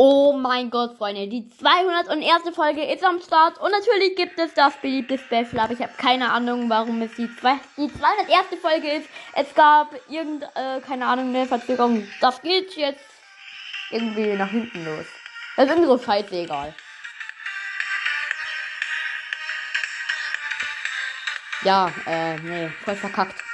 Oh 0.00 0.32
mein 0.32 0.70
Gott, 0.70 0.96
Freunde, 0.96 1.26
die 1.26 1.48
201. 1.48 2.54
Folge 2.54 2.84
ist 2.84 3.02
am 3.02 3.20
Start 3.20 3.58
und 3.58 3.72
natürlich 3.72 4.14
gibt 4.14 4.38
es 4.38 4.54
das 4.54 4.76
beliebte 4.76 5.18
Special, 5.18 5.58
aber 5.58 5.72
ich 5.72 5.82
habe 5.82 5.92
keine 5.96 6.30
Ahnung, 6.30 6.70
warum 6.70 7.02
es 7.02 7.12
die, 7.16 7.28
zwei, 7.34 7.58
die 7.76 7.92
201. 7.92 8.60
Folge 8.62 8.92
ist. 8.92 9.08
Es 9.34 9.52
gab 9.56 9.92
irgend, 10.08 10.44
äh, 10.54 10.80
keine 10.86 11.04
Ahnung, 11.04 11.34
eine 11.34 11.46
Verzögerung. 11.46 12.06
Das 12.20 12.40
geht 12.42 12.76
jetzt 12.76 13.04
irgendwie 13.90 14.34
nach 14.34 14.50
hinten 14.50 14.84
los. 14.84 15.06
Das 15.56 15.68
ist 15.68 15.76
unsere 15.76 15.98
Scheiße 15.98 16.32
egal. 16.32 16.72
Ja, 21.62 21.90
äh, 22.06 22.38
nee, 22.38 22.68
voll 22.84 22.94
verkackt. 22.94 23.47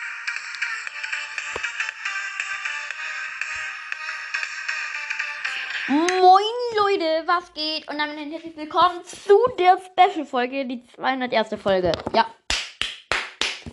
Leute, 7.05 7.27
was 7.27 7.53
geht? 7.53 7.89
Und 7.89 7.99
damit 7.99 8.33
herzlich 8.33 8.57
willkommen 8.57 9.05
zu 9.05 9.35
der 9.59 9.77
Special-Folge, 9.79 10.65
die 10.65 10.87
201. 10.87 11.55
Folge. 11.61 11.93
Ja. 12.15 12.27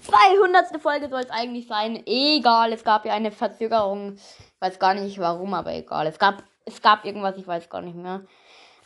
200. 0.02 0.82
Folge 0.82 1.08
soll 1.08 1.22
es 1.22 1.30
eigentlich 1.30 1.68
sein. 1.68 2.04
Egal, 2.06 2.74
es 2.74 2.84
gab 2.84 3.06
ja 3.06 3.14
eine 3.14 3.32
Verzögerung. 3.32 4.16
Ich 4.16 4.62
weiß 4.62 4.80
gar 4.80 4.96
nicht 4.96 5.18
warum, 5.20 5.54
aber 5.54 5.74
egal. 5.74 6.08
Es 6.08 6.20
gab, 6.20 6.44
es 6.66 6.82
gab 6.82 7.06
irgendwas, 7.06 7.38
ich 7.38 7.48
weiß 7.48 7.70
gar 7.70 7.82
nicht 7.82 7.96
mehr. 7.96 8.26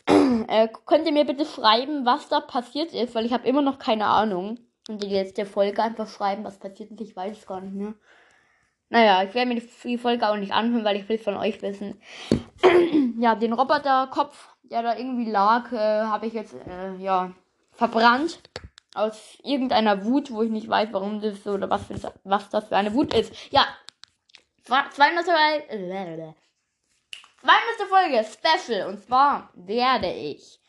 äh, 0.48 0.68
könnt 0.86 1.08
ihr 1.08 1.14
mir 1.14 1.26
bitte 1.26 1.46
schreiben, 1.46 2.06
was 2.06 2.30
da 2.30 2.40
passiert 2.40 2.94
ist? 2.94 3.16
Weil 3.16 3.26
ich 3.26 3.34
habe 3.34 3.48
immer 3.48 3.64
noch 3.64 3.80
keine 3.80 4.06
Ahnung. 4.06 4.60
Und 4.88 5.02
die 5.02 5.10
letzte 5.10 5.46
Folge 5.48 5.82
einfach 5.82 6.08
schreiben, 6.08 6.44
was 6.44 6.60
passiert 6.60 6.92
ist. 6.92 7.02
Ich 7.02 7.16
weiß 7.16 7.38
es 7.38 7.48
gar 7.48 7.62
nicht 7.62 7.74
mehr. 7.74 7.96
Naja, 8.90 9.24
ich 9.24 9.34
werde 9.34 9.54
mir 9.54 9.62
die 9.62 9.98
Folge 9.98 10.30
auch 10.30 10.36
nicht 10.36 10.54
anhören, 10.54 10.86
weil 10.86 10.98
ich 10.98 11.10
will 11.10 11.18
von 11.18 11.36
euch 11.36 11.62
wissen. 11.62 12.00
ja, 13.20 13.36
den 13.36 13.54
Roboterkopf, 13.54 14.56
der 14.64 14.84
da 14.84 14.96
irgendwie 14.96 15.30
lag, 15.30 15.72
äh, 15.72 16.04
habe 16.04 16.28
ich 16.28 16.34
jetzt, 16.34 16.54
äh, 16.54 16.96
ja, 16.98 17.32
verbrannt. 17.72 18.40
Aus 18.94 19.38
irgendeiner 19.44 20.06
Wut, 20.06 20.32
wo 20.32 20.42
ich 20.42 20.50
nicht 20.50 20.70
weiß, 20.70 20.90
warum 20.94 21.20
das 21.20 21.46
oder 21.46 21.70
was, 21.70 21.86
für, 21.86 21.96
was 22.24 22.50
das 22.50 22.70
für 22.70 22.78
eine 22.78 22.94
Wut 22.94 23.14
ist. 23.14 23.34
Ja, 23.52 23.66
200. 24.64 25.26
200. 25.26 26.36
Folge, 27.90 28.24
Special. 28.24 28.88
Und 28.88 29.00
zwar 29.00 29.50
werde 29.54 30.12
ich. 30.12 30.60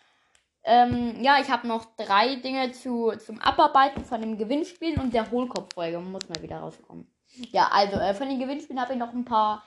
Ähm, 0.64 1.22
ja, 1.22 1.38
ich 1.40 1.48
habe 1.48 1.68
noch 1.68 1.84
drei 1.96 2.36
Dinge 2.36 2.72
zu, 2.72 3.12
zum 3.24 3.40
Abarbeiten 3.40 4.04
von 4.04 4.20
dem 4.20 4.36
Gewinnspiel 4.36 4.98
und 5.00 5.14
der 5.14 5.30
Hohlkopf-Folge. 5.30 6.00
Muss 6.00 6.28
mal 6.28 6.42
wieder 6.42 6.58
rauskommen. 6.58 7.06
Ja, 7.52 7.68
also 7.72 7.96
äh, 7.96 8.14
von 8.14 8.28
den 8.28 8.38
Gewinnspielen 8.38 8.80
habe 8.80 8.94
ich 8.94 8.98
noch 8.98 9.12
ein 9.12 9.24
paar 9.24 9.64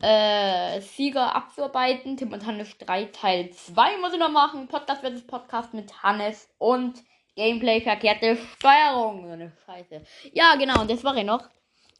äh, 0.00 0.80
Sieger 0.80 1.34
abzuarbeiten. 1.34 2.16
Tim 2.16 2.32
und 2.32 2.46
Hannes 2.46 2.76
3 2.78 3.06
Teil 3.06 3.50
2 3.50 3.98
muss 3.98 4.12
ich 4.12 4.18
noch 4.18 4.30
machen. 4.30 4.68
Podcast 4.68 5.00
versus 5.00 5.26
Podcast 5.26 5.74
mit 5.74 6.02
Hannes 6.02 6.48
und 6.58 7.02
Gameplay 7.36 7.80
verkehrte 7.80 8.36
Steuerung. 8.36 9.26
So 9.26 9.32
eine 9.32 9.52
Scheiße. 9.64 10.02
Ja, 10.32 10.56
genau, 10.56 10.80
und 10.80 10.90
das 10.90 11.04
war 11.04 11.16
ich 11.16 11.24
noch. 11.24 11.48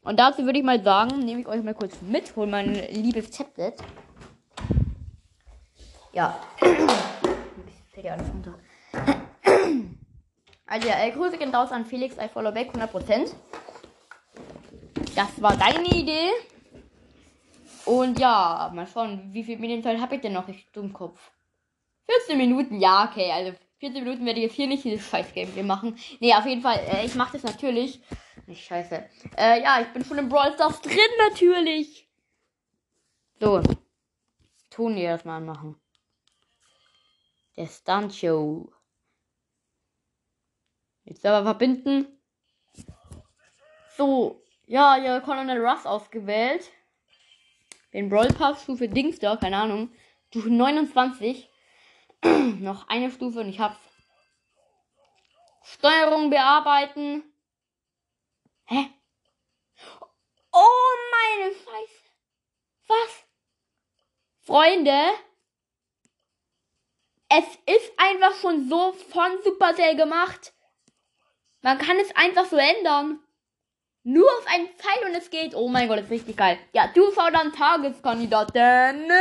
Und 0.03 0.19
dazu 0.19 0.45
würde 0.45 0.59
ich 0.59 0.65
mal 0.65 0.81
sagen, 0.81 1.19
nehme 1.19 1.41
ich 1.41 1.47
euch 1.47 1.61
mal 1.61 1.73
kurz 1.73 2.01
mit, 2.01 2.35
hol 2.35 2.47
mein 2.47 2.73
liebes 2.73 3.31
Tablet. 3.31 3.75
Ja. 6.13 6.39
Also 10.65 10.87
ja, 10.87 11.03
äh, 11.03 11.11
Grüße 11.11 11.37
gehen 11.37 11.53
raus 11.53 11.71
an 11.71 11.85
Felix, 11.85 12.15
I 12.17 12.27
follow 12.31 12.51
back 12.51 12.73
100%. 12.73 13.33
Das 15.19 15.41
war 15.41 15.57
deine 15.57 15.89
Idee. 15.89 16.31
Und 17.83 18.17
ja, 18.19 18.71
mal 18.73 18.87
schauen, 18.87 19.33
wie 19.33 19.43
viel 19.43 19.59
Medienzeit 19.59 19.99
habe 19.99 20.15
ich 20.15 20.21
denn 20.21 20.31
noch? 20.31 20.47
Ich 20.47 20.71
Dummkopf. 20.71 21.19
14 22.05 22.37
Minuten, 22.37 22.79
ja, 22.79 23.09
okay. 23.09 23.29
Also 23.29 23.51
14 23.79 24.01
Minuten 24.01 24.25
werde 24.25 24.39
ich 24.39 24.45
jetzt 24.45 24.55
hier 24.55 24.67
nicht 24.67 24.85
dieses 24.85 25.09
Scheiß-Game 25.09 25.67
machen. 25.67 25.99
Nee, 26.21 26.33
auf 26.33 26.45
jeden 26.45 26.61
Fall, 26.61 26.79
äh, 26.87 27.05
ich 27.05 27.15
mache 27.15 27.33
das 27.33 27.43
natürlich. 27.43 27.99
Nicht 28.47 28.65
scheiße. 28.65 29.09
Äh, 29.35 29.61
ja, 29.61 29.81
ich 29.81 29.89
bin 29.89 30.05
schon 30.05 30.19
im 30.19 30.29
Brawl 30.29 30.53
Stars 30.53 30.79
drin, 30.79 30.97
natürlich. 31.29 32.07
So. 33.41 33.61
Tun 34.69 34.95
wir 34.95 35.09
das 35.09 35.25
mal 35.25 35.35
anmachen. 35.35 35.75
Der 37.57 37.67
Stunt 37.67 38.15
Show. 38.15 38.71
Jetzt 41.03 41.25
aber 41.25 41.43
verbinden. 41.43 42.07
So. 43.97 44.45
Ja, 44.69 44.97
ja, 44.97 45.19
Colonel 45.19 45.65
Russ 45.65 45.87
ausgewählt. 45.87 46.71
Den 47.91 48.07
Brawl 48.07 48.27
Pass 48.27 48.61
Stufe 48.61 48.87
Dings 48.87 49.17
da, 49.17 49.35
keine 49.35 49.57
Ahnung. 49.57 49.91
Stufe 50.27 50.51
29. 50.51 51.49
Noch 52.23 52.87
eine 52.87 53.09
Stufe 53.09 53.39
und 53.39 53.49
ich 53.49 53.59
hab's. 53.59 53.79
Steuerung 55.63 56.29
bearbeiten. 56.29 57.23
Hä? 58.65 58.91
Oh 60.51 60.89
meine 61.11 61.51
Scheiße. 61.51 62.03
Was? 62.89 63.25
Freunde, 64.41 64.99
es 67.27 67.45
ist 67.65 67.91
einfach 67.97 68.35
schon 68.35 68.69
so 68.69 68.91
von 68.91 69.31
Supercell 69.43 69.95
gemacht. 69.95 70.53
Man 71.61 71.79
kann 71.79 71.97
es 71.97 72.15
einfach 72.15 72.45
so 72.45 72.57
ändern. 72.57 73.19
Nur 74.03 74.25
auf 74.25 74.45
einen 74.47 74.69
Pfeil 74.69 75.09
und 75.09 75.15
es 75.15 75.29
geht. 75.29 75.53
Oh 75.55 75.67
mein 75.67 75.87
Gott, 75.87 75.97
das 75.97 76.05
ist 76.05 76.11
richtig 76.11 76.37
geil. 76.37 76.57
Ja, 76.73 76.87
du 76.87 77.11
dann 77.15 77.51
Tageskandidaten. 77.51 79.11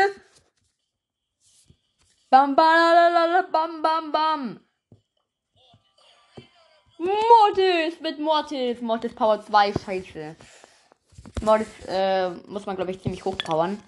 Bam, 2.31 2.55
bam, 2.55 3.51
bam, 3.51 3.83
bam, 3.83 4.13
bam. 4.13 4.61
Mortis 6.99 8.01
mit 8.01 8.19
Mortis. 8.19 8.81
Mortis 8.81 9.15
Power 9.15 9.41
2. 9.41 9.73
Scheiße. 9.73 10.37
Mortis 11.43 11.69
äh, 11.87 12.31
muss 12.47 12.67
man, 12.67 12.77
glaube 12.77 12.91
ich, 12.91 13.01
ziemlich 13.01 13.25
hochpowern. 13.25 13.83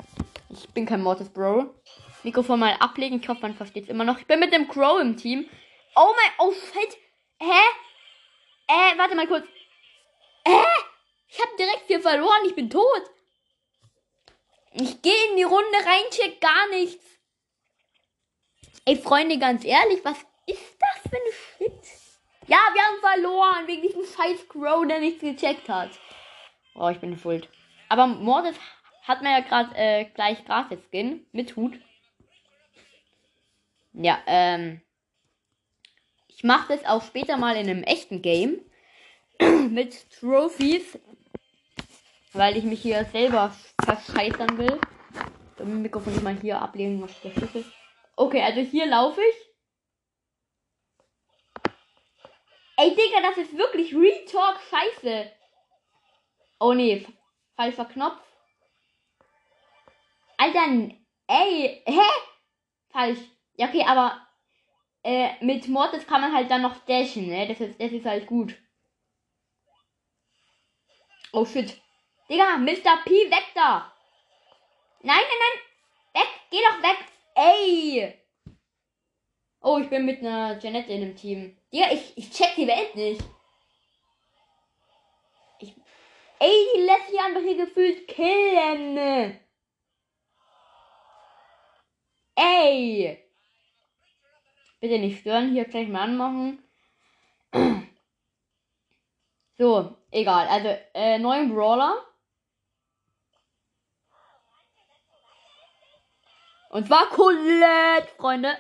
Ich 0.48 0.68
bin 0.70 0.86
kein 0.86 1.02
Mortis 1.02 1.28
Bro. 1.28 1.74
Mikrofon 2.22 2.60
mal 2.60 2.76
ablegen. 2.80 3.20
Ich 3.20 3.28
hoffe, 3.28 3.42
man 3.42 3.54
versteht 3.54 3.84
es 3.84 3.90
immer 3.90 4.04
noch. 4.04 4.18
Ich 4.18 4.26
bin 4.26 4.40
mit 4.40 4.52
dem 4.52 4.68
Crow 4.68 5.00
im 5.00 5.16
Team. 5.16 5.48
Oh 5.96 6.12
mein. 6.16 6.32
Oh 6.38 6.52
shit. 6.52 6.96
Hä? 7.38 7.60
Äh, 8.68 8.98
warte 8.98 9.14
mal 9.16 9.26
kurz. 9.26 9.44
Hä? 10.46 10.64
Ich 11.28 11.40
habe 11.40 11.56
direkt 11.58 11.86
hier 11.86 12.00
verloren. 12.00 12.44
Ich 12.46 12.54
bin 12.54 12.70
tot. 12.70 13.10
Ich 14.72 15.02
gehe 15.02 15.30
in 15.30 15.36
die 15.36 15.42
Runde 15.42 15.78
rein, 15.84 16.10
check 16.10 16.40
gar 16.40 16.68
nichts. 16.68 17.04
Ey, 18.84 18.96
Freunde, 18.96 19.38
ganz 19.38 19.64
ehrlich, 19.64 20.04
was 20.04 20.18
ist 20.46 20.76
das 20.78 21.02
für 21.02 21.16
eine 21.16 21.32
Shit? 21.72 22.00
Ja, 22.46 22.58
wir 22.72 22.82
haben 22.82 23.00
verloren 23.00 23.66
wegen 23.66 23.82
diesem 23.82 24.04
scheiß 24.04 24.48
Crow, 24.48 24.86
der 24.86 25.00
nichts 25.00 25.20
gecheckt 25.20 25.68
hat. 25.68 25.90
Oh, 26.74 26.88
ich 26.88 26.98
bin 26.98 27.18
schuld. 27.18 27.48
Aber 27.88 28.06
Mordes 28.06 28.56
hat 29.02 29.22
mir 29.22 29.30
ja 29.30 29.40
gerade 29.40 29.74
äh, 29.76 30.04
gleich 30.06 30.44
Gratis-Skin 30.44 31.26
mit 31.32 31.56
Hut. 31.56 31.78
Ja, 33.92 34.20
ähm. 34.26 34.80
Ich 36.28 36.44
mache 36.44 36.74
das 36.74 36.84
auch 36.86 37.02
später 37.02 37.36
mal 37.36 37.56
in 37.56 37.68
einem 37.68 37.82
echten 37.82 38.22
Game. 38.22 38.60
mit 39.70 40.10
Trophies 40.18 40.98
weil 42.32 42.56
ich 42.56 42.64
mich 42.64 42.82
hier 42.82 43.04
selber 43.06 43.54
verscheißern 43.84 44.58
will. 44.58 44.80
Das 45.56 45.66
Mikrofon 45.66 46.22
mal 46.22 46.38
hier 46.40 46.60
ablegen, 46.60 47.02
was 47.02 47.20
der 47.20 47.32
Schlüssel. 47.32 47.64
Okay, 48.16 48.42
also 48.42 48.60
hier 48.60 48.86
laufe 48.86 49.20
ich. 49.20 49.36
Ey, 52.76 52.90
Digga, 52.90 53.20
das 53.20 53.36
ist 53.36 53.56
wirklich 53.56 53.94
Retalk 53.94 54.58
scheiße. 54.70 55.30
Oh 56.60 56.72
nee, 56.72 57.06
falscher 57.56 57.84
Knopf. 57.84 58.22
Alter, 60.38 60.94
ey, 61.26 61.82
hä? 61.84 62.00
Falsch. 62.88 63.18
Ja, 63.56 63.68
okay, 63.68 63.84
aber 63.86 64.26
äh, 65.02 65.32
mit 65.44 65.68
Mortis 65.68 66.06
kann 66.06 66.22
man 66.22 66.34
halt 66.34 66.50
dann 66.50 66.62
noch 66.62 66.78
dashen, 66.86 67.28
ne? 67.28 67.46
Das 67.46 67.60
ist, 67.60 67.78
das 67.78 67.92
ist 67.92 68.06
halt 68.06 68.26
gut. 68.26 68.56
Oh 71.32 71.44
shit. 71.44 71.80
Digga, 72.28 72.58
Mr. 72.58 73.04
P, 73.04 73.30
weg 73.30 73.46
da. 73.54 73.92
Nein, 75.02 75.22
nein, 75.28 75.40
nein. 75.42 75.58
Weg, 76.14 76.28
geh 76.50 76.58
doch 76.58 76.82
weg. 76.82 76.98
Ey. 77.34 78.14
Oh, 79.60 79.78
ich 79.78 79.88
bin 79.88 80.06
mit 80.06 80.20
einer 80.20 80.58
Janette 80.58 80.92
in 80.92 81.00
dem 81.00 81.16
Team. 81.16 81.56
Digga, 81.72 81.92
ich, 81.92 82.16
ich 82.16 82.30
check 82.30 82.54
die 82.56 82.66
Welt 82.66 82.94
nicht. 82.96 83.22
Ich, 85.60 85.74
ey, 86.38 86.66
die 86.74 86.80
lässt 86.80 87.10
sich 87.10 87.20
einfach 87.20 87.42
hier 87.42 87.56
gefühlt 87.56 88.08
killen. 88.08 89.38
Ey. 92.34 93.18
Bitte 94.80 94.98
nicht 94.98 95.20
stören, 95.20 95.52
hier 95.52 95.64
gleich 95.66 95.88
mal 95.88 96.02
anmachen. 96.02 96.62
So, 99.60 99.94
egal. 100.10 100.48
Also, 100.48 100.68
äh, 100.94 101.18
neuen 101.18 101.54
Brawler. 101.54 102.02
Und 106.70 106.86
zwar 106.86 107.10
Colette, 107.10 108.08
Freunde. 108.16 108.56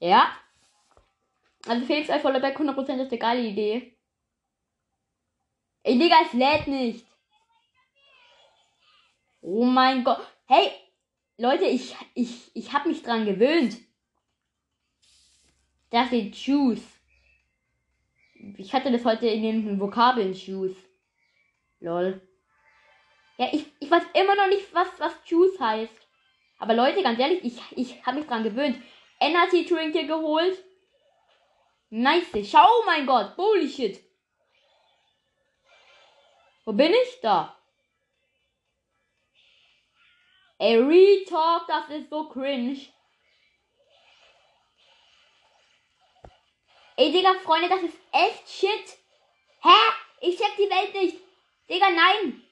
Ja. 0.00 0.36
Also 1.66 1.86
Felix 1.86 2.10
Follow 2.20 2.40
Back 2.40 2.60
100% 2.60 2.78
ist 2.80 2.90
eine 2.90 3.18
geile 3.18 3.40
Idee. 3.40 3.96
Ey, 5.82 5.98
Digga, 5.98 6.16
es 6.26 6.34
lädt 6.34 6.66
nicht. 6.66 7.06
Oh 9.40 9.64
mein 9.64 10.04
Gott. 10.04 10.20
Hey, 10.44 10.72
Leute, 11.38 11.64
ich, 11.64 11.96
ich, 12.12 12.54
ich 12.54 12.74
hab 12.74 12.84
mich 12.84 13.02
dran 13.02 13.24
gewöhnt. 13.24 13.78
Da 15.88 16.04
steht 16.04 16.36
Juice. 16.36 16.97
Ich 18.56 18.72
hatte 18.72 18.90
das 18.90 19.04
heute 19.04 19.26
in 19.26 19.42
den 19.42 19.80
Vokabeln 19.80 20.32
Juice. 20.32 20.76
Lol. 21.80 22.20
Ja, 23.36 23.48
ich, 23.52 23.66
ich 23.78 23.90
weiß 23.90 24.02
immer 24.14 24.34
noch 24.34 24.48
nicht, 24.48 24.72
was, 24.74 24.88
was 24.98 25.14
Juice 25.26 25.60
heißt. 25.60 26.08
Aber 26.58 26.74
Leute, 26.74 27.02
ganz 27.02 27.18
ehrlich, 27.18 27.44
ich, 27.44 27.60
ich 27.76 28.06
habe 28.06 28.18
mich 28.18 28.26
dran 28.26 28.42
gewöhnt. 28.42 28.82
Energy 29.20 29.64
Drink 29.64 29.92
hier 29.92 30.06
geholt. 30.06 30.56
Nice. 31.90 32.48
Schau, 32.50 32.68
mein 32.84 33.06
Gott. 33.06 33.36
Holy 33.36 33.68
shit. 33.68 34.00
Wo 36.64 36.72
bin 36.72 36.92
ich? 36.92 37.20
Da. 37.22 37.56
Ey, 40.58 40.76
Retalk, 40.76 41.66
das 41.68 41.88
ist 41.90 42.10
so 42.10 42.28
cringe. 42.28 42.78
Ey, 47.00 47.12
Digga, 47.12 47.32
Freunde, 47.44 47.68
das 47.68 47.82
ist 47.82 47.96
echt 48.10 48.48
shit. 48.48 48.98
Hä? 49.62 49.78
Ich 50.20 50.36
check 50.36 50.56
die 50.56 50.62
Welt 50.68 50.92
nicht. 50.94 51.16
Digga, 51.70 51.90
nein. 51.90 52.42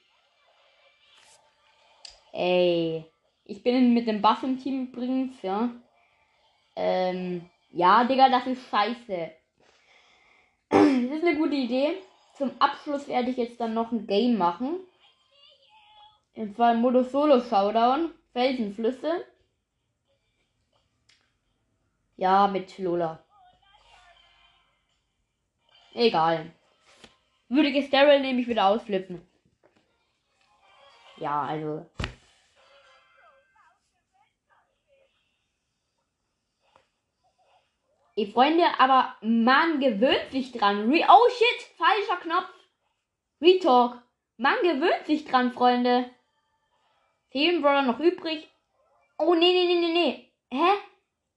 Ey. 2.31 3.03
Ich 3.43 3.61
bin 3.61 3.93
mit 3.93 4.07
dem 4.07 4.21
Buff 4.21 4.43
im 4.43 4.57
Team 4.57 4.87
übrigens, 4.87 5.41
ja. 5.41 5.69
Ähm, 6.77 7.49
ja, 7.71 8.05
Digga, 8.05 8.29
das 8.29 8.47
ist 8.47 8.69
scheiße. 8.69 9.31
Das 10.69 11.17
ist 11.17 11.23
eine 11.23 11.35
gute 11.35 11.55
Idee. 11.55 11.97
Zum 12.37 12.51
Abschluss 12.59 13.09
werde 13.09 13.31
ich 13.31 13.37
jetzt 13.37 13.59
dann 13.59 13.73
noch 13.73 13.91
ein 13.91 14.07
Game 14.07 14.37
machen. 14.37 14.79
Und 16.35 16.55
zwar 16.55 16.73
Modus 16.73 17.11
Solo 17.11 17.41
Showdown. 17.41 18.13
Felsenflüsse. 18.31 19.25
Ja, 22.15 22.47
mit 22.47 22.77
Lola. 22.77 23.26
Egal. 25.97 26.51
Würdiges 27.49 27.89
Daryl 27.89 28.19
nehme 28.19 28.41
ich 28.41 28.47
wieder 28.47 28.67
ausflippen. 28.67 29.19
Ja, 31.17 31.41
also. 31.41 31.89
Ey, 38.15 38.27
Freunde, 38.27 38.65
aber 38.77 39.15
man 39.21 39.79
gewöhnt 39.79 40.29
sich 40.29 40.51
dran. 40.51 40.87
Re 40.91 41.03
oh 41.09 41.29
shit, 41.31 41.63
falscher 41.77 42.21
Knopf. 42.21 42.53
Retalk. 43.41 43.99
Man 44.37 44.57
gewöhnt 44.61 45.07
sich 45.07 45.25
dran, 45.25 45.51
Freunde. 45.51 46.11
Fehlen 47.31 47.63
Brawler 47.63 47.81
noch 47.81 47.99
übrig. 47.99 48.47
Oh, 49.17 49.33
nee, 49.33 49.51
nee, 49.51 49.65
nee, 49.65 49.79
nee, 49.79 49.93
nee. 49.93 50.31
Hä? 50.51 50.77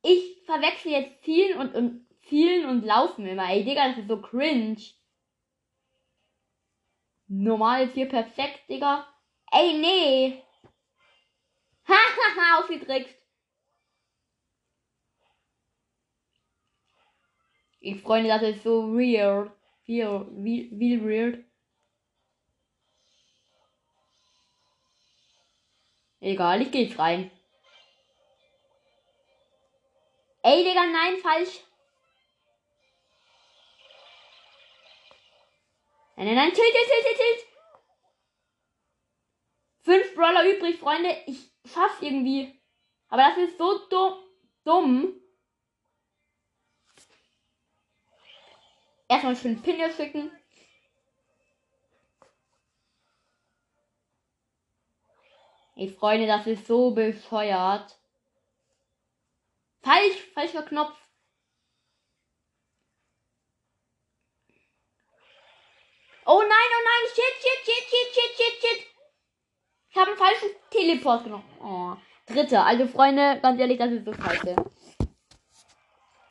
Ich 0.03 0.43
verwechsel 0.45 0.93
jetzt 0.93 1.25
vielen 1.25 1.59
und, 1.59 1.75
und 1.75 2.10
vielen 2.31 2.67
und 2.67 2.85
laufen 2.85 3.27
immer. 3.27 3.51
Ey, 3.51 3.65
Digga, 3.65 3.89
das 3.89 3.99
ist 3.99 4.09
so 4.09 4.23
cringe. 4.23 4.81
Normal 7.27 7.85
ist 7.85 7.95
hier 7.95 8.09
perfekt, 8.09 8.69
Digga. 8.69 9.07
Ey, 9.53 9.79
nee. 9.79 10.43
Hahaha, 11.89 12.61
ausgetrickst. 12.61 13.17
Ich 17.81 18.01
Freunde, 18.01 18.29
das 18.29 18.43
ist 18.43 18.63
so 18.63 18.93
weird. 18.95 19.51
Wie, 19.85 20.03
wie, 20.03 20.71
wie 20.73 21.03
weird. 21.03 21.45
Egal, 26.21 26.63
ich 26.63 26.71
gehe 26.71 26.99
rein. 26.99 27.31
Ey, 30.43 30.65
Digga, 30.65 30.87
nein, 30.87 31.17
falsch. 31.23 31.70
Nein, 36.21 36.35
nein, 36.35 36.37
nein, 36.37 36.53
tilt, 36.53 36.71
tilt, 36.71 36.87
tilt, 36.87 37.17
tilt. 37.17 37.47
Fünf 39.81 40.15
Brawler 40.15 40.45
übrig, 40.55 40.79
Freunde. 40.79 41.17
Ich 41.25 41.51
schaff's 41.65 42.03
irgendwie. 42.03 42.61
Aber 43.09 43.23
das 43.23 43.39
ist 43.39 43.57
so 43.57 43.89
dumm. 43.89 44.23
dumm. 44.63 45.21
Erstmal 49.09 49.35
schön 49.35 49.63
Pinne 49.63 49.91
schicken. 49.95 50.31
Ey, 55.75 55.89
Freunde, 55.89 56.27
das 56.27 56.47
ist 56.47 56.67
so 56.67 56.91
bescheuert. 56.91 57.99
Falsch, 59.81 60.19
falscher 60.35 60.65
Knopf. 60.65 61.00
Oh 66.33 66.43
nein, 66.43 66.71
oh 66.77 66.83
nein, 66.91 67.05
shit, 67.13 67.35
shit, 67.43 67.61
shit, 67.67 67.85
shit, 67.91 68.09
shit, 68.15 68.33
shit, 68.39 68.55
shit. 68.63 68.87
Ich 69.91 69.97
habe 69.97 70.11
einen 70.11 70.17
falschen 70.17 70.51
Teleport 70.71 71.25
genommen. 71.25 71.45
Oh. 71.61 71.97
Dritte. 72.33 72.63
Also, 72.63 72.87
Freunde, 72.87 73.41
ganz 73.43 73.59
ehrlich, 73.59 73.79
das 73.79 73.91
ist 73.91 74.05
so 74.05 74.13
scheiße. 74.13 74.55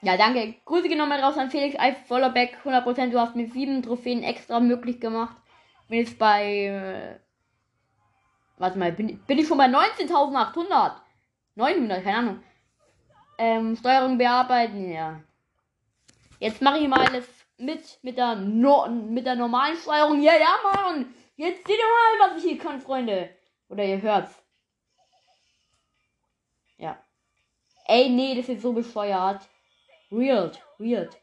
Ja, 0.01 0.15
danke. 0.15 0.55
Grüße 0.63 0.87
genommen 0.87 1.19
raus 1.19 1.37
an 1.37 1.51
Felix 1.51 1.77
Eif 1.77 2.07
Vollerbeck. 2.07 2.59
100%. 2.63 3.09
Du 3.09 3.19
hast 3.19 3.35
mir 3.35 3.49
sieben 3.49 3.83
Trophäen 3.83 4.23
extra 4.23 4.61
möglich 4.61 5.01
gemacht. 5.01 5.35
Bin 5.89 5.99
jetzt 5.99 6.17
bei. 6.17 6.45
Äh, 6.45 7.19
warte 8.57 8.79
mal, 8.79 8.93
bin, 8.93 9.19
bin 9.27 9.37
ich 9.37 9.49
schon 9.49 9.57
bei 9.57 9.65
19.800? 9.65 10.93
900, 11.55 12.03
keine 12.05 12.17
Ahnung. 12.17 12.43
Ähm, 13.37 13.75
Steuerung 13.75 14.17
bearbeiten, 14.17 14.89
ja. 14.93 15.19
Jetzt 16.39 16.61
mache 16.61 16.77
ich 16.77 16.87
mal 16.87 17.05
alles 17.05 17.27
mit, 17.59 17.99
mit 18.03 18.17
der, 18.17 18.35
no, 18.35 18.87
mit 18.87 19.25
der 19.25 19.35
normalen 19.35 19.77
Steuerung. 19.77 20.21
Ja, 20.21 20.33
ja, 20.35 20.59
Mann. 20.63 21.13
Jetzt 21.35 21.65
seht 21.65 21.77
ihr 21.77 21.83
mal, 21.85 22.29
was 22.29 22.37
ich 22.37 22.49
hier 22.49 22.57
kann, 22.57 22.81
Freunde. 22.81 23.35
Oder 23.69 23.85
ihr 23.85 24.01
hört's. 24.01 24.43
Ja. 26.77 27.01
Ey, 27.85 28.09
nee, 28.09 28.35
das 28.35 28.49
ist 28.49 28.61
so 28.61 28.73
bescheuert. 28.73 29.47
Weird, 30.09 30.61
weird. 30.77 31.15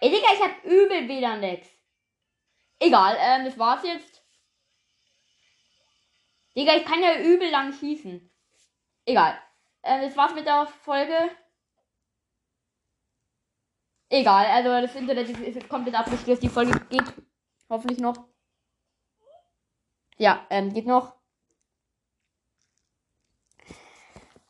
Ey, 0.00 0.10
Digga, 0.10 0.28
ich 0.32 0.42
hab 0.42 0.64
übel 0.64 1.08
WLAN-Lex. 1.08 1.68
Egal, 2.78 3.16
ähm, 3.18 3.44
das 3.44 3.58
war's 3.58 3.82
jetzt. 3.82 4.22
Digga, 6.56 6.76
ich 6.76 6.84
kann 6.84 7.02
ja 7.02 7.18
übel 7.20 7.50
lang 7.50 7.72
schießen. 7.72 8.30
Egal. 9.06 9.38
Ähm, 9.82 10.02
das 10.02 10.16
war's 10.16 10.34
mit 10.34 10.46
der 10.46 10.66
Folge. 10.66 11.30
Egal, 14.08 14.46
also 14.46 14.68
das 14.68 14.94
Internet 14.94 15.28
ist, 15.30 15.68
komplett 15.68 15.96
abgestürzt. 15.96 16.42
Die 16.42 16.48
Folge 16.48 16.78
geht 16.88 17.12
hoffentlich 17.68 17.98
noch. 17.98 18.28
Ja, 20.16 20.46
ähm, 20.48 20.72
geht 20.72 20.86
noch. 20.86 21.14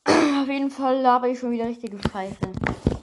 Auf 0.06 0.46
jeden 0.46 0.70
Fall 0.70 1.00
laber 1.00 1.28
ich 1.28 1.38
schon 1.38 1.52
wieder 1.52 1.66
richtige 1.66 1.98
Scheiße. 1.98 2.52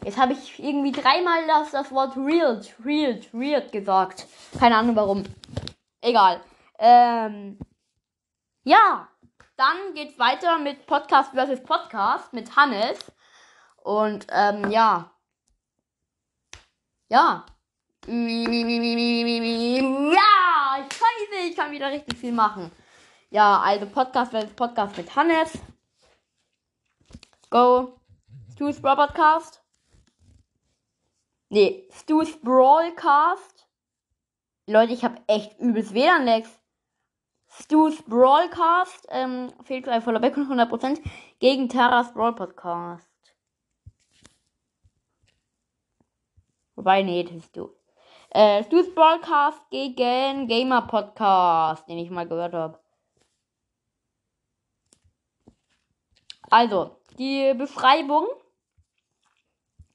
Jetzt 0.05 0.17
habe 0.17 0.33
ich 0.33 0.63
irgendwie 0.63 0.91
dreimal 0.91 1.47
das, 1.47 1.71
das 1.71 1.91
Wort 1.91 2.15
real, 2.17 2.61
real, 2.85 3.19
real 3.33 3.67
gesagt. 3.69 4.27
Keine 4.59 4.77
Ahnung 4.77 4.95
warum. 4.95 5.23
Egal. 6.01 6.39
Ähm, 6.77 7.57
ja, 8.63 9.07
dann 9.57 9.93
geht's 9.95 10.19
weiter 10.19 10.59
mit 10.59 10.85
Podcast 10.85 11.31
versus 11.31 11.63
Podcast 11.63 12.31
mit 12.31 12.55
Hannes. 12.55 12.99
Und 13.77 14.27
ähm, 14.29 14.69
ja. 14.69 15.12
Ja. 17.13 17.45
Ja, 18.07 18.17
scheiße, 20.81 21.47
ich 21.47 21.55
kann 21.55 21.71
wieder 21.71 21.91
richtig 21.91 22.17
viel 22.17 22.31
machen. 22.31 22.71
Ja, 23.29 23.59
also 23.59 23.85
Podcast 23.85 24.31
Podcast 24.55 24.97
mit 24.97 25.15
Hannes. 25.15 25.59
Go. 27.51 27.99
Stu's 28.51 28.81
Brawl 28.81 28.95
Podcast. 28.95 29.61
Nee, 31.49 31.87
Stu's 31.91 32.35
Brawlcast. 32.41 33.67
Leute, 34.65 34.93
ich 34.93 35.03
habe 35.03 35.21
echt 35.27 35.59
übelst 35.59 35.93
WLAN-Lags. 35.93 36.49
Stu's 37.47 38.01
Brawlcast. 38.07 39.05
Ähm, 39.09 39.53
fehlt 39.65 39.83
gleich 39.83 40.03
voller 40.03 40.19
Back 40.19 40.35
100% 40.35 40.99
gegen 41.37 41.69
Taras 41.69 42.11
Brawl 42.11 42.33
Podcast. 42.33 43.12
Wobei, 46.75 47.03
nee, 47.03 47.23
das 47.23 47.35
ist 47.35 47.55
du. 47.55 47.69
Äh, 48.31 48.63
Stu's 48.63 48.93
Brawlcast 48.93 49.69
gegen 49.69 50.47
Gamer 50.47 50.81
Podcast, 50.81 51.87
den 51.87 51.99
ich 51.99 52.09
mal 52.09 52.27
gehört 52.27 52.53
habe. 52.53 52.79
Also, 56.49 56.97
die 57.17 57.53
Beschreibung 57.55 58.27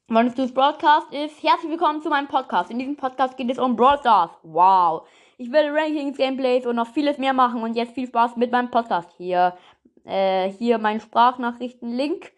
von 0.09 0.31
Stu's 0.31 0.55
Broadcast 0.55 1.13
ist 1.13 1.43
Herzlich 1.43 1.71
willkommen 1.71 2.01
zu 2.01 2.09
meinem 2.09 2.29
Podcast. 2.29 2.71
In 2.71 2.79
diesem 2.79 2.97
Podcast 2.97 3.37
geht 3.37 3.51
es 3.51 3.59
um 3.59 3.75
Stars. 3.75 4.31
Wow. 4.43 5.07
Ich 5.37 5.53
werde 5.53 5.73
Rankings, 5.73 6.17
Gameplays 6.17 6.65
und 6.65 6.77
noch 6.77 6.87
vieles 6.87 7.19
mehr 7.19 7.33
machen 7.33 7.63
und 7.63 7.75
jetzt 7.75 7.95
viel 7.95 8.07
Spaß 8.07 8.37
mit 8.37 8.51
meinem 8.51 8.71
Podcast. 8.71 9.11
Hier, 9.17 9.57
äh, 10.05 10.51
hier 10.51 10.79
mein 10.79 11.01
Sprachnachrichten-Link. 11.01 12.33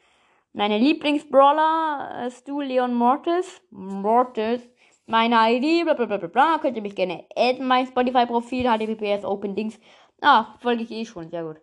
Meine 0.53 0.79
Lieblingsbrawler, 0.79 2.25
äh, 2.27 2.31
Stu 2.31 2.61
Leon 2.61 2.93
Mortis. 2.93 3.63
Mortis. 3.71 4.69
Meine 5.07 5.37
ID, 5.37 5.85
bla 5.85 5.95
bla 5.95 6.07
bla 6.07 6.17
bla 6.17 6.29
bla. 6.29 6.59
Könnt 6.59 6.77
ihr 6.77 6.83
mich 6.83 6.97
gerne 6.97 7.25
adden, 7.37 7.67
mein 7.67 7.87
Spotify-Profil, 7.87 8.65
HTTPS 8.65 9.25
Open 9.25 9.55
Dings. 9.55 9.79
Ah, 10.21 10.55
folge 10.59 10.83
ich 10.83 10.91
eh 10.91 11.05
schon, 11.05 11.31
sehr 11.31 11.45
gut. 11.45 11.59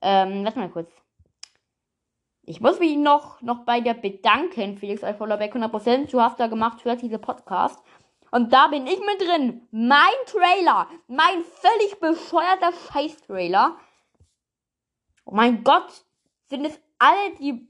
Ähm, 0.00 0.44
warte 0.44 0.58
mal 0.58 0.70
kurz. 0.70 0.90
Ich 2.42 2.60
muss 2.60 2.80
mich 2.80 2.96
noch, 2.96 3.42
noch 3.42 3.64
bei 3.64 3.80
dir 3.80 3.94
bedanken, 3.94 4.78
Felix 4.78 5.04
Alfollerbeck, 5.04 5.54
100%. 5.54 6.10
Du 6.10 6.20
hast 6.20 6.40
da 6.40 6.46
gemacht 6.46 6.80
für 6.80 6.96
diese 6.96 7.18
Podcast. 7.18 7.78
Und 8.30 8.52
da 8.52 8.68
bin 8.68 8.86
ich 8.86 9.00
mit 9.00 9.20
drin. 9.20 9.68
Mein 9.70 10.16
Trailer. 10.26 10.88
Mein 11.08 11.42
völlig 11.42 12.00
bescheuerter 12.00 12.72
Scheiß-Trailer. 12.72 13.76
Oh 15.26 15.34
mein 15.34 15.62
Gott. 15.62 16.06
Sind 16.46 16.64
es 16.64 16.80
alle 16.98 17.34
die 17.38 17.69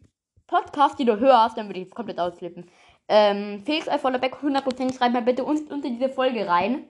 Podcasts, 0.51 0.97
die 0.97 1.05
du 1.05 1.19
hörst? 1.19 1.57
Dann 1.57 1.69
würde 1.69 1.81
ich 1.81 1.95
komplett 1.95 2.19
ausflippen. 2.19 2.69
Ähm, 3.09 3.63
Felix 3.65 3.87
Alfollerbeck, 3.89 4.35
100% 4.35 4.97
schreib 4.97 5.13
mal 5.13 5.23
bitte 5.23 5.45
unter 5.45 5.89
diese 5.89 6.09
Folge 6.09 6.47
rein. 6.47 6.89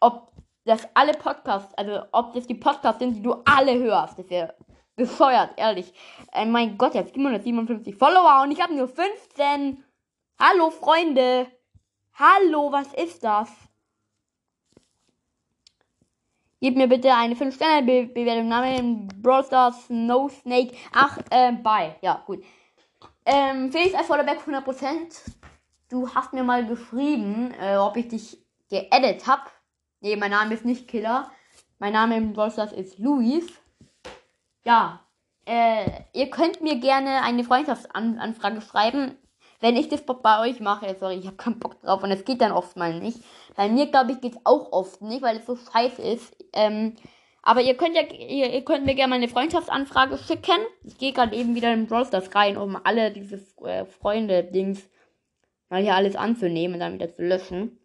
Ob 0.00 0.30
das 0.64 0.86
alle 0.94 1.12
Podcasts, 1.12 1.74
also 1.74 2.02
ob 2.12 2.34
das 2.34 2.46
die 2.46 2.54
Podcasts 2.54 3.00
sind, 3.00 3.14
die 3.14 3.22
du 3.22 3.34
alle 3.44 3.76
hörst. 3.78 4.18
Das 4.18 4.30
wäre 4.30 4.54
bescheuert, 4.94 5.50
ehrlich. 5.56 5.92
Äh, 6.32 6.46
mein 6.46 6.78
Gott, 6.78 6.94
jetzt 6.94 7.14
757 7.14 7.96
Follower 7.96 8.42
und 8.42 8.52
ich 8.52 8.62
habe 8.62 8.74
nur 8.74 8.86
15. 8.88 9.82
Hallo, 10.38 10.70
Freunde. 10.70 11.48
Hallo, 12.14 12.70
was 12.70 12.92
ist 12.94 13.24
das? 13.24 13.50
Gib 16.60 16.76
mir 16.76 16.88
bitte 16.88 17.14
eine 17.14 17.34
5-Sterne-Bewertung. 17.34 18.48
Name 18.48 19.08
Brawl 19.22 19.44
Stars 19.44 19.88
No 19.88 20.28
Snake. 20.28 20.74
Ach, 20.92 21.18
äh, 21.30 21.52
bye. 21.52 21.96
Ja, 22.02 22.22
gut. 22.26 22.42
Ähm, 23.30 23.70
Felix 23.70 23.92
F. 23.92 24.06
Vollerberg 24.06 24.40
100%. 24.40 24.86
Du 25.90 26.08
hast 26.14 26.32
mir 26.32 26.42
mal 26.42 26.66
geschrieben, 26.66 27.52
äh, 27.60 27.76
ob 27.76 27.96
ich 27.96 28.08
dich 28.08 28.38
geedit 28.70 29.26
hab. 29.26 29.52
Nee, 30.00 30.16
mein 30.16 30.30
Name 30.30 30.54
ist 30.54 30.64
nicht 30.64 30.88
Killer. 30.88 31.30
Mein 31.78 31.92
Name 31.92 32.16
im 32.16 32.32
Stars 32.32 32.72
ist 32.72 32.98
Luis 32.98 33.46
ja, 34.68 35.00
äh, 35.46 36.02
ihr 36.12 36.28
könnt 36.28 36.60
mir 36.60 36.76
gerne 36.78 37.22
eine 37.22 37.42
Freundschaftsanfrage 37.42 38.60
schreiben, 38.60 39.16
wenn 39.60 39.76
ich 39.76 39.88
das 39.88 40.02
bei 40.04 40.40
euch 40.40 40.60
mache. 40.60 40.94
Sorry, 41.00 41.14
ich 41.14 41.26
habe 41.26 41.36
keinen 41.36 41.58
Bock 41.58 41.80
drauf 41.80 42.02
und 42.02 42.10
es 42.10 42.26
geht 42.26 42.42
dann 42.42 42.52
oft 42.52 42.76
mal 42.76 43.00
nicht. 43.00 43.20
Bei 43.56 43.70
mir, 43.70 43.86
glaube 43.86 44.12
ich, 44.12 44.20
geht 44.20 44.34
es 44.34 44.40
auch 44.44 44.70
oft 44.72 45.00
nicht, 45.00 45.22
weil 45.22 45.38
es 45.38 45.46
so 45.46 45.56
scheiße 45.56 46.02
ist. 46.02 46.36
Ähm, 46.52 46.96
aber 47.48 47.62
ihr 47.62 47.78
könnt 47.78 47.96
ja, 47.96 48.02
ihr, 48.02 48.52
ihr, 48.52 48.62
könnt 48.62 48.84
mir 48.84 48.94
gerne 48.94 49.08
mal 49.08 49.16
eine 49.16 49.26
Freundschaftsanfrage 49.26 50.18
schicken. 50.18 50.60
Ich 50.84 50.98
gehe 50.98 51.14
gerade 51.14 51.34
eben 51.34 51.54
wieder 51.54 51.72
in 51.72 51.86
Brawl 51.86 52.04
Stars 52.04 52.34
rein, 52.34 52.58
um 52.58 52.76
alle 52.84 53.10
diese 53.10 53.40
äh, 53.64 53.86
Freunde-Dings 53.86 54.86
mal 55.70 55.80
hier 55.80 55.94
alles 55.94 56.14
anzunehmen 56.14 56.74
und 56.74 56.80
dann 56.80 56.92
wieder 56.92 57.10
zu 57.10 57.22
löschen. 57.22 57.80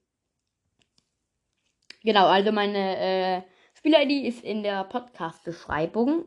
Genau, 2.03 2.25
also 2.25 2.51
meine 2.51 2.97
äh, 2.97 3.41
Spieler-ID 3.75 4.25
ist 4.25 4.43
in 4.43 4.63
der 4.63 4.83
Podcast-Beschreibung. 4.83 6.25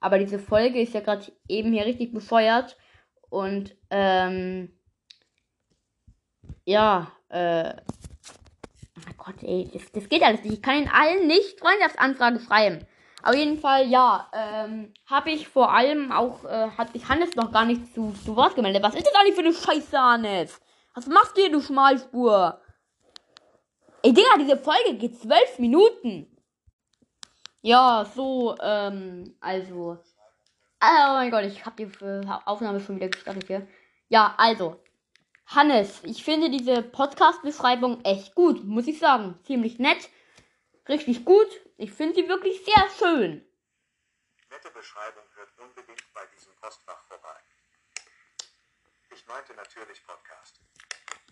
Aber 0.00 0.18
diese 0.18 0.40
Folge 0.40 0.80
ist 0.80 0.94
ja 0.94 1.00
gerade 1.00 1.30
eben 1.46 1.72
hier 1.72 1.86
richtig 1.86 2.12
befeuert. 2.12 2.76
Und, 3.30 3.76
ähm, 3.90 4.76
ja, 6.64 7.12
äh, 7.28 7.76
oh 9.08 9.14
Gott, 9.16 9.42
ey, 9.42 9.70
das, 9.72 9.90
das 9.92 10.08
geht 10.08 10.22
alles 10.22 10.42
nicht. 10.42 10.54
Ich 10.54 10.62
kann 10.62 10.82
in 10.82 10.88
allen 10.88 11.26
nicht 11.26 11.58
Freundschaftsanfragen 11.60 12.40
schreiben. 12.40 12.86
Auf 13.22 13.34
jeden 13.34 13.58
Fall, 13.58 13.88
ja, 13.88 14.30
ähm, 14.34 14.92
habe 15.06 15.30
ich 15.30 15.48
vor 15.48 15.72
allem 15.72 16.12
auch, 16.12 16.44
äh, 16.44 16.68
hat 16.76 16.92
sich 16.92 17.08
Hannes 17.08 17.34
noch 17.36 17.52
gar 17.52 17.64
nicht 17.64 17.94
zu, 17.94 18.12
zu 18.24 18.36
Wort 18.36 18.54
gemeldet. 18.54 18.82
Was 18.82 18.94
ist 18.94 19.06
das 19.06 19.14
eigentlich 19.14 19.34
für 19.34 19.40
eine 19.40 19.54
Scheiße, 19.54 19.98
Hannes? 19.98 20.60
Was 20.94 21.06
machst 21.06 21.36
du 21.36 21.40
hier, 21.40 21.50
du 21.50 21.62
Schmalspur? 21.62 22.60
Ey, 24.02 24.12
Digga, 24.12 24.36
diese 24.38 24.58
Folge 24.58 24.98
geht 24.98 25.18
zwölf 25.18 25.58
Minuten. 25.58 26.30
Ja, 27.62 28.04
so, 28.14 28.54
ähm, 28.60 29.34
also. 29.40 29.98
Oh 30.82 31.12
mein 31.14 31.30
Gott, 31.30 31.44
ich 31.44 31.64
habe 31.64 31.76
die 31.82 31.90
Aufnahme 32.44 32.78
schon 32.80 32.96
wieder 32.96 33.08
gestartet 33.08 33.46
hier. 33.46 33.66
Ja, 34.10 34.34
also. 34.36 34.83
Hannes, 35.46 36.02
ich 36.04 36.24
finde 36.24 36.50
diese 36.50 36.82
Podcast-Beschreibung 36.82 38.04
echt 38.04 38.34
gut, 38.34 38.64
muss 38.64 38.86
ich 38.86 38.98
sagen. 38.98 39.38
Ziemlich 39.44 39.78
nett. 39.78 40.08
Richtig 40.88 41.24
gut. 41.24 41.48
Ich 41.76 41.92
finde 41.92 42.14
sie 42.14 42.28
wirklich 42.28 42.64
sehr 42.64 42.88
schön. 42.98 43.44
Nette 44.50 44.70
Beschreibung 44.70 45.24
hört 45.34 45.50
unbedingt 45.58 46.04
bei 46.14 46.26
diesem 46.34 46.54
Postfach 46.56 47.02
vorbei. 47.08 47.36
Ich 49.10 49.26
meinte 49.26 49.54
natürlich 49.54 50.04
Podcast. 50.06 50.60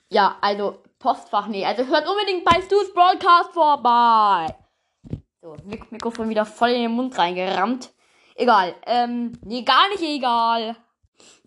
Ja, 0.08 0.36
also 0.40 0.82
Postfach, 0.98 1.46
nee. 1.46 1.64
Also 1.64 1.86
hört 1.86 2.06
unbedingt 2.08 2.44
bei 2.44 2.60
Stu's 2.62 2.92
Broadcast 2.92 3.52
vorbei. 3.52 4.54
So, 5.40 5.56
Mik 5.64 5.90
Mikrofon 5.90 6.28
wieder 6.28 6.44
voll 6.44 6.70
in 6.70 6.82
den 6.82 6.92
Mund 6.92 7.16
reingerammt. 7.16 7.92
Egal. 8.34 8.74
Ähm, 8.86 9.32
nee, 9.42 9.62
gar 9.62 9.88
nicht 9.88 10.02
egal. 10.02 10.76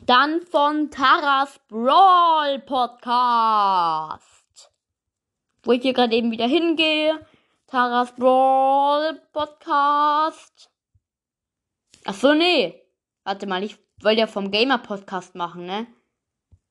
Dann 0.06 0.42
von 0.42 0.92
Taras 0.92 1.60
Brawl 1.68 2.60
Podcast. 2.60 4.32
Wo 5.64 5.72
ich 5.72 5.82
hier 5.82 5.94
gerade 5.94 6.16
eben 6.16 6.32
wieder 6.32 6.48
hingehe. 6.48 7.26
Taras 7.68 8.14
Brawl 8.16 9.22
Podcast. 9.34 10.70
Achso, 12.06 12.34
nee. 12.34 12.82
Warte 13.24 13.48
mal, 13.48 13.64
ich 13.64 13.78
wollte 14.02 14.20
ja 14.22 14.28
vom 14.28 14.52
Gamer 14.52 14.78
Podcast 14.78 15.36
machen, 15.36 15.66
ne? 15.66 15.88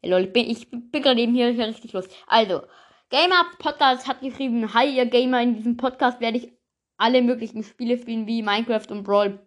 Hey, 0.01 0.11
lol, 0.11 0.31
ich 0.35 0.71
bin, 0.71 0.91
bin 0.91 1.03
gerade 1.03 1.21
eben 1.21 1.35
hier, 1.35 1.51
hier 1.51 1.67
richtig 1.67 1.93
los. 1.93 2.07
Also, 2.27 2.63
Gamer 3.11 3.45
Podcast 3.59 4.07
hat 4.07 4.21
geschrieben, 4.21 4.73
hi 4.75 4.97
ihr 4.97 5.07
Gamer, 5.07 5.43
in 5.43 5.55
diesem 5.55 5.77
Podcast 5.77 6.21
werde 6.21 6.39
ich 6.39 6.53
alle 6.97 7.23
möglichen 7.23 7.65
Spiele 7.65 7.99
spielen 7.99 8.27
wie 8.27 8.43
Minecraft 8.43 8.91
und 8.91 9.03
Brawl 9.03 9.47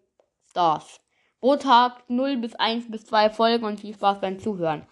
Stars. 0.49 0.99
Pro 1.39 1.55
Tag 1.55 2.09
0 2.09 2.37
bis 2.37 2.55
1 2.55 2.89
bis 2.89 3.05
2 3.05 3.29
Folgen 3.29 3.65
und 3.65 3.79
viel 3.79 3.93
Spaß 3.93 4.21
beim 4.21 4.39
Zuhören. 4.39 4.85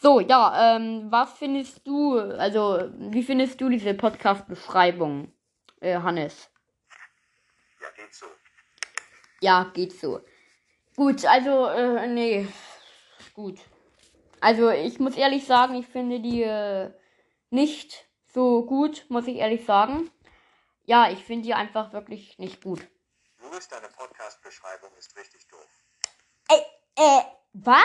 So, 0.00 0.20
ja, 0.20 0.76
ähm, 0.76 1.06
was 1.10 1.32
findest 1.34 1.86
du, 1.86 2.18
also, 2.18 2.90
wie 2.96 3.22
findest 3.22 3.60
du 3.60 3.68
diese 3.68 3.94
Podcast-Beschreibung, 3.94 5.32
äh, 5.80 5.98
Hannes? 5.98 6.50
Ja, 7.80 7.88
geht 7.96 8.14
so. 8.14 8.26
Ja, 9.40 9.70
geht 9.74 9.92
so. 9.92 10.20
Gut, 10.96 11.24
also, 11.24 11.66
äh, 11.66 12.06
nee, 12.08 12.48
gut. 13.34 13.58
Also, 14.40 14.70
ich 14.70 14.98
muss 14.98 15.16
ehrlich 15.16 15.46
sagen, 15.46 15.74
ich 15.76 15.86
finde 15.86 16.20
die 16.20 16.42
äh, 16.42 16.90
nicht 17.50 18.06
so 18.26 18.64
gut, 18.64 19.06
muss 19.08 19.28
ich 19.28 19.36
ehrlich 19.36 19.64
sagen 19.64 20.10
ja, 20.84 21.10
ich 21.10 21.24
finde 21.24 21.44
die 21.44 21.54
einfach 21.54 21.92
wirklich 21.92 22.38
nicht 22.38 22.62
gut. 22.62 22.80
Louis, 23.52 23.68
deine 23.68 23.88
Podcast-Beschreibung 23.88 24.88
ist 24.98 25.14
richtig 25.14 25.46
doof. 25.48 25.68
Ey, 26.48 26.62
äh, 26.96 27.22
was? 27.52 27.76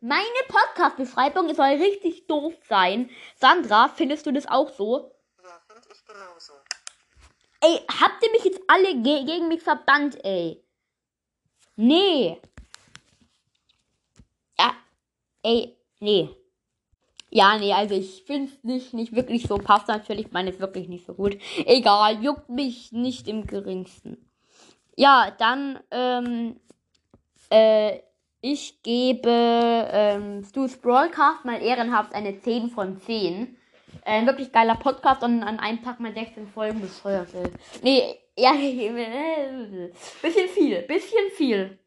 Meine 0.00 0.24
Podcast-Beschreibung 0.48 1.54
soll 1.54 1.66
richtig 1.66 2.26
doof 2.26 2.52
sein. 2.68 3.08
Sandra, 3.36 3.88
findest 3.90 4.26
du 4.26 4.32
das 4.32 4.48
auch 4.48 4.70
so? 4.70 5.14
Ja, 5.40 5.62
finde 5.68 5.88
ich 5.92 6.04
genauso. 6.04 6.54
Ey, 7.60 7.86
habt 8.00 8.24
ihr 8.24 8.30
mich 8.32 8.42
jetzt 8.42 8.60
alle 8.66 9.00
ge 9.02 9.24
gegen 9.24 9.46
mich 9.46 9.62
verbannt, 9.62 10.18
ey? 10.24 10.64
Nee. 11.76 12.40
Ja, 14.58 14.74
ey, 15.44 15.78
nee. 16.00 16.28
Ja, 17.30 17.56
nee, 17.56 17.72
also 17.72 17.94
ich 17.94 18.24
finde 18.24 18.52
es 18.52 18.64
nicht, 18.64 18.94
nicht 18.94 19.14
wirklich 19.14 19.46
so. 19.46 19.58
Passt 19.58 19.86
natürlich, 19.86 20.32
meine 20.32 20.50
es 20.50 20.58
wirklich 20.58 20.88
nicht 20.88 21.06
so 21.06 21.14
gut. 21.14 21.40
Egal, 21.66 22.20
juckt 22.20 22.48
mich 22.48 22.90
nicht 22.90 23.28
im 23.28 23.46
geringsten. 23.46 24.28
Ja, 24.96 25.32
dann, 25.38 25.80
ähm, 25.90 26.60
äh, 27.50 27.98
ich 28.40 28.82
gebe 28.82 29.28
ähm, 29.28 30.44
Stu's 30.44 30.76
Broadcast 30.76 31.44
mal 31.44 31.60
ehrenhaft 31.60 32.14
eine 32.14 32.38
10 32.38 32.70
von 32.70 33.00
10. 33.00 33.56
Äh, 34.04 34.18
ein 34.18 34.26
wirklich 34.26 34.52
geiler 34.52 34.76
Podcast 34.76 35.22
und 35.22 35.42
an 35.42 35.58
einem 35.58 35.82
Tag 35.82 35.98
mal 36.00 36.12
16 36.12 36.46
Folgen 36.48 36.80
bescheuert. 36.80 37.28
Nee, 37.82 38.18
ja, 38.36 38.52
bisschen 38.52 40.48
viel, 40.48 40.82
bisschen 40.82 41.30
viel. 41.36 41.78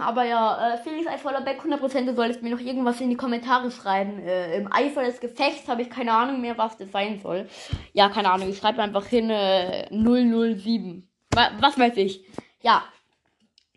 Aber 0.00 0.24
ja, 0.24 0.74
äh, 0.74 0.78
Felix 0.78 1.06
Eiferlerbeck, 1.06 1.60
100% 1.60 2.06
du 2.06 2.14
solltest 2.14 2.42
mir 2.42 2.50
noch 2.50 2.60
irgendwas 2.60 3.00
in 3.00 3.10
die 3.10 3.16
Kommentare 3.16 3.70
schreiben. 3.70 4.20
Äh, 4.20 4.56
Im 4.56 4.72
Eifer 4.72 5.04
des 5.04 5.20
Gefechts 5.20 5.68
habe 5.68 5.82
ich 5.82 5.90
keine 5.90 6.12
Ahnung 6.12 6.40
mehr, 6.40 6.56
was 6.56 6.76
das 6.76 6.90
sein 6.90 7.20
soll. 7.20 7.48
Ja, 7.92 8.08
keine 8.08 8.30
Ahnung, 8.30 8.48
ich 8.48 8.58
schreibe 8.58 8.82
einfach 8.82 9.06
hin 9.06 9.30
äh, 9.30 9.88
007. 9.90 11.07
Was 11.34 11.78
weiß 11.78 11.96
ich. 11.96 12.24
Ja. 12.62 12.84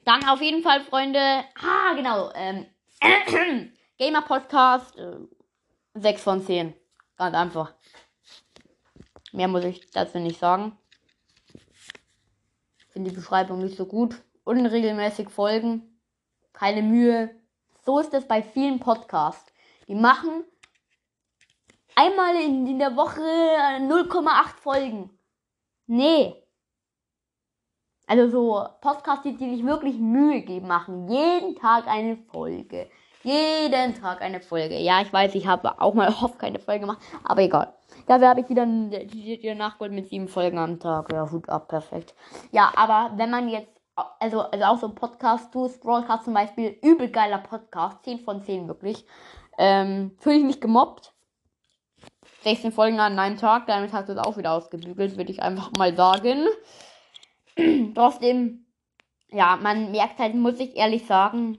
Dann 0.04 0.28
auf 0.28 0.42
jeden 0.42 0.64
Fall, 0.64 0.82
Freunde. 0.82 1.20
Ah, 1.20 1.94
genau. 1.96 2.32
Ähm, 2.34 2.66
Gamer 3.98 4.22
Podcast. 4.24 4.98
Äh, 4.98 5.18
6 5.94 6.24
von 6.24 6.42
10. 6.42 6.74
Ganz 7.18 7.36
einfach. 7.36 7.74
Mehr 9.32 9.48
muss 9.48 9.64
ich 9.64 9.90
dazu 9.92 10.20
nicht 10.20 10.40
sagen. 10.40 10.78
Finde 12.90 13.12
die 13.12 13.16
Beschreibung 13.16 13.60
nicht 13.60 13.78
so 13.78 13.86
gut. 13.86 14.16
Unregelmäßig 14.44 15.30
folgen. 15.30 16.00
Keine 16.54 16.82
Mühe. 16.82 17.36
So 17.86 18.00
ist 18.00 18.14
es 18.14 18.28
bei 18.28 18.42
vielen 18.42 18.80
Podcasts. 18.80 19.52
Die 19.88 19.96
machen 19.96 20.44
einmal 21.96 22.36
in, 22.36 22.68
in 22.68 22.80
der 22.80 22.96
Woche 22.96 23.22
0,8 23.22 24.56
Folgen. 24.62 25.18
Nee. 25.88 26.41
Also 28.12 28.28
so 28.28 28.68
Podcasts, 28.82 29.24
die, 29.24 29.38
die 29.38 29.56
sich 29.56 29.66
wirklich 29.66 29.98
Mühe 29.98 30.42
geben, 30.42 30.68
machen 30.68 31.08
jeden 31.08 31.56
Tag 31.56 31.88
eine 31.88 32.18
Folge. 32.18 32.90
Jeden 33.24 33.96
Tag 33.96 34.22
eine 34.22 34.42
Folge. 34.42 34.78
Ja, 34.80 35.02
ich 35.02 35.14
weiß, 35.14 35.34
ich 35.34 35.48
habe 35.48 35.80
auch 35.80 35.94
mal 35.94 36.10
oft 36.22 36.38
keine 36.38 36.60
Folge 36.60 36.82
gemacht, 36.82 37.00
aber 37.24 37.44
egal. 37.44 37.74
Dafür 38.08 38.28
habe 38.28 38.42
ich 38.42 38.50
wieder, 38.50 38.68
wieder 38.68 39.56
nachgeholt 39.56 39.94
mit 39.94 40.10
sieben 40.10 40.28
Folgen 40.28 40.58
am 40.58 40.78
Tag. 40.78 41.10
Ja, 41.14 41.32
Hut 41.32 41.48
ab, 41.48 41.70
perfekt. 41.70 42.14
Ja, 42.52 42.74
aber 42.76 43.14
wenn 43.16 43.30
man 43.30 43.48
jetzt, 43.48 43.72
also, 44.20 44.42
also 44.42 44.66
auch 44.66 44.78
so 44.78 44.88
ein 44.88 44.96
Podcast, 44.96 45.56
du 45.56 45.70
Broadcast 45.82 46.26
zum 46.26 46.34
Beispiel, 46.34 46.78
übel 46.82 47.08
geiler 47.08 47.38
Podcast, 47.38 48.04
10 48.04 48.20
von 48.20 48.44
10 48.44 48.68
wirklich. 48.68 49.06
Ähm, 49.58 50.18
Fühle 50.20 50.36
ich 50.36 50.44
mich 50.44 50.60
gemobbt. 50.60 51.14
16 52.44 52.74
Folgen 52.74 53.00
an 53.00 53.18
einem 53.18 53.38
Tag, 53.38 53.68
damit 53.68 53.94
hast 53.94 54.10
du 54.10 54.14
es 54.14 54.20
auch 54.20 54.36
wieder 54.36 54.52
ausgebügelt, 54.52 55.16
würde 55.16 55.32
ich 55.32 55.42
einfach 55.42 55.72
mal 55.78 55.96
sagen. 55.96 56.48
Trotzdem, 57.96 58.66
ja, 59.30 59.58
man 59.62 59.92
merkt 59.92 60.20
halt, 60.20 60.36
muss 60.36 60.60
ich 60.60 60.76
ehrlich 60.76 61.06
sagen, 61.06 61.58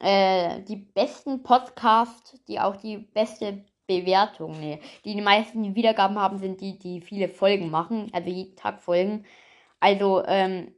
äh, 0.00 0.62
die 0.62 0.76
besten 0.76 1.42
Podcasts, 1.42 2.42
die 2.46 2.60
auch 2.60 2.76
die 2.76 2.98
beste 2.98 3.64
Bewertung, 3.86 4.58
nee, 4.60 4.80
die 5.04 5.14
die 5.14 5.20
meisten 5.20 5.74
Wiedergaben 5.74 6.18
haben, 6.18 6.38
sind 6.38 6.60
die, 6.60 6.78
die 6.78 7.00
viele 7.00 7.28
Folgen 7.28 7.70
machen, 7.70 8.10
also 8.12 8.30
jeden 8.30 8.56
Tag 8.56 8.82
Folgen. 8.82 9.24
Also, 9.80 10.24
ähm, 10.26 10.74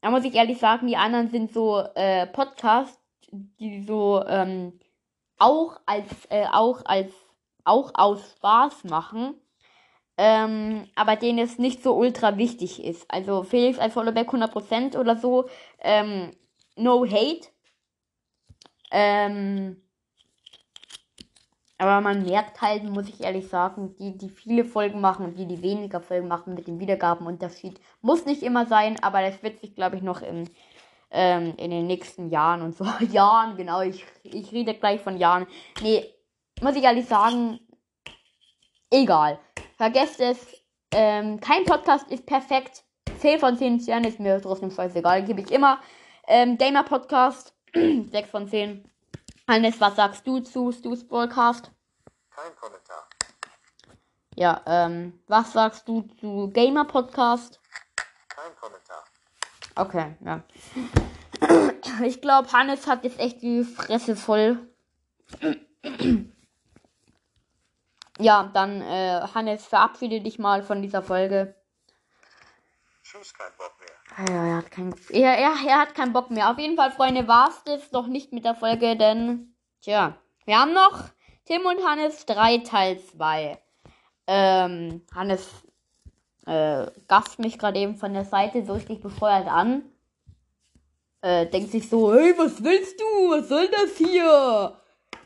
da 0.00 0.10
muss 0.10 0.24
ich 0.24 0.34
ehrlich 0.34 0.58
sagen, 0.58 0.86
die 0.86 0.96
anderen 0.96 1.30
sind 1.30 1.52
so 1.52 1.80
äh, 1.94 2.26
Podcasts, 2.26 3.00
die 3.32 3.82
so 3.82 4.22
ähm, 4.26 4.78
auch 5.38 5.80
als 5.86 6.26
äh, 6.30 6.46
auch 6.52 6.84
als 6.84 7.12
auch 7.64 7.92
aus 7.94 8.32
Spaß 8.36 8.84
machen, 8.84 9.34
ähm, 10.16 10.88
aber 10.94 11.16
denen 11.16 11.38
es 11.38 11.58
nicht 11.58 11.82
so 11.82 11.94
ultra 11.96 12.36
wichtig 12.36 12.84
ist. 12.84 13.04
Also 13.10 13.42
Felix 13.42 13.78
als 13.78 13.94
Followback 13.94 14.28
100% 14.28 14.96
oder 14.98 15.16
so, 15.16 15.48
ähm, 15.80 16.30
no 16.76 17.04
hate. 17.04 17.48
Ähm, 18.90 19.82
aber 21.78 22.00
man 22.00 22.24
merkt 22.24 22.60
halt, 22.62 22.84
muss 22.84 23.08
ich 23.08 23.22
ehrlich 23.22 23.48
sagen, 23.48 23.96
die, 23.98 24.16
die 24.16 24.28
viele 24.28 24.64
Folgen 24.64 25.00
machen 25.00 25.26
und 25.26 25.38
die, 25.38 25.46
die 25.46 25.62
weniger 25.62 26.00
Folgen 26.00 26.28
machen 26.28 26.54
mit 26.54 26.68
dem 26.68 26.78
Wiedergabenunterschied, 26.78 27.80
muss 28.00 28.24
nicht 28.24 28.42
immer 28.42 28.66
sein, 28.66 29.02
aber 29.02 29.20
das 29.22 29.42
wird 29.42 29.60
sich, 29.60 29.74
glaube 29.74 29.96
ich, 29.96 30.02
noch 30.02 30.22
im, 30.22 30.44
ähm, 31.10 31.54
in 31.56 31.70
den 31.70 31.86
nächsten 31.86 32.30
Jahren 32.30 32.62
und 32.62 32.76
so. 32.76 32.84
Jahren, 33.10 33.56
genau, 33.56 33.80
ich, 33.80 34.04
ich 34.22 34.52
rede 34.52 34.74
gleich 34.74 35.00
von 35.00 35.18
Jahren. 35.18 35.46
Nee, 35.82 36.04
muss 36.62 36.76
ich 36.76 36.84
ehrlich 36.84 37.06
sagen, 37.06 37.58
egal. 38.90 39.40
Vergesst 39.76 40.20
es. 40.20 40.38
Ähm, 40.92 41.40
kein 41.40 41.64
Podcast 41.64 42.10
ist 42.10 42.26
perfekt. 42.26 42.84
10 43.18 43.40
von 43.40 43.56
10 43.56 43.80
Sternen 43.80 44.06
ist 44.06 44.20
mir 44.20 44.40
trotzdem 44.40 44.70
scheißegal. 44.70 45.24
Gebe 45.24 45.40
ich 45.40 45.50
immer. 45.50 45.80
Ähm, 46.26 46.56
Gamer 46.56 46.84
Podcast. 46.84 47.54
6 47.74 48.30
von 48.30 48.48
10. 48.48 48.88
Hannes, 49.48 49.80
was 49.80 49.96
sagst 49.96 50.26
du 50.26 50.40
zu 50.40 50.72
Stu's 50.72 51.06
Broadcast? 51.06 51.70
Kein 52.30 52.54
Kommentar. 52.56 53.08
Ja, 54.36 54.62
ähm, 54.66 55.20
was 55.26 55.52
sagst 55.52 55.86
du 55.86 56.02
zu 56.20 56.50
Gamer 56.52 56.84
Podcast? 56.84 57.60
Kein 58.28 58.56
Kommentar. 58.56 59.04
Okay, 59.76 60.16
ja. 60.24 60.42
Ich 62.02 62.20
glaube, 62.20 62.50
Hannes 62.50 62.88
hat 62.88 63.04
jetzt 63.04 63.20
echt 63.20 63.42
die 63.42 63.62
Fresse 63.62 64.16
voll. 64.16 64.68
Ja, 68.18 68.50
dann, 68.52 68.80
äh, 68.80 69.20
Hannes, 69.34 69.66
verabschiede 69.66 70.20
dich 70.20 70.38
mal 70.38 70.62
von 70.62 70.82
dieser 70.82 71.02
Folge. 71.02 71.54
Tschüss, 73.02 73.34
kein 73.34 73.50
Bock 73.58 73.72
mehr. 73.80 74.34
Ja, 74.34 74.46
er 74.46 74.56
hat 74.58 74.70
keinen 74.70 74.94
er, 75.10 75.36
er, 75.36 75.54
er 75.66 75.80
hat 75.80 75.94
keinen 75.94 76.12
Bock 76.12 76.30
mehr. 76.30 76.50
Auf 76.50 76.58
jeden 76.58 76.76
Fall, 76.76 76.92
Freunde, 76.92 77.26
war's 77.26 77.62
das 77.64 77.90
doch 77.90 78.06
nicht 78.06 78.32
mit 78.32 78.44
der 78.44 78.54
Folge, 78.54 78.96
denn, 78.96 79.54
tja, 79.80 80.16
wir 80.44 80.58
haben 80.58 80.72
noch 80.72 81.04
Tim 81.46 81.66
und 81.66 81.84
Hannes 81.84 82.24
3 82.26 82.58
Teil 82.58 83.00
2. 83.00 83.58
Ähm, 84.26 85.02
Hannes 85.14 85.50
äh, 86.46 86.86
gast 87.08 87.38
mich 87.38 87.58
gerade 87.58 87.78
eben 87.78 87.96
von 87.96 88.14
der 88.14 88.24
Seite 88.24 88.64
so 88.64 88.74
richtig 88.74 89.00
bescheuert 89.00 89.48
an. 89.48 89.82
Äh, 91.20 91.46
denkt 91.46 91.70
sich 91.70 91.88
so, 91.88 92.14
hey, 92.14 92.34
was 92.36 92.62
willst 92.62 93.00
du? 93.00 93.30
Was 93.30 93.48
soll 93.48 93.68
das 93.68 93.96
hier? 93.96 94.78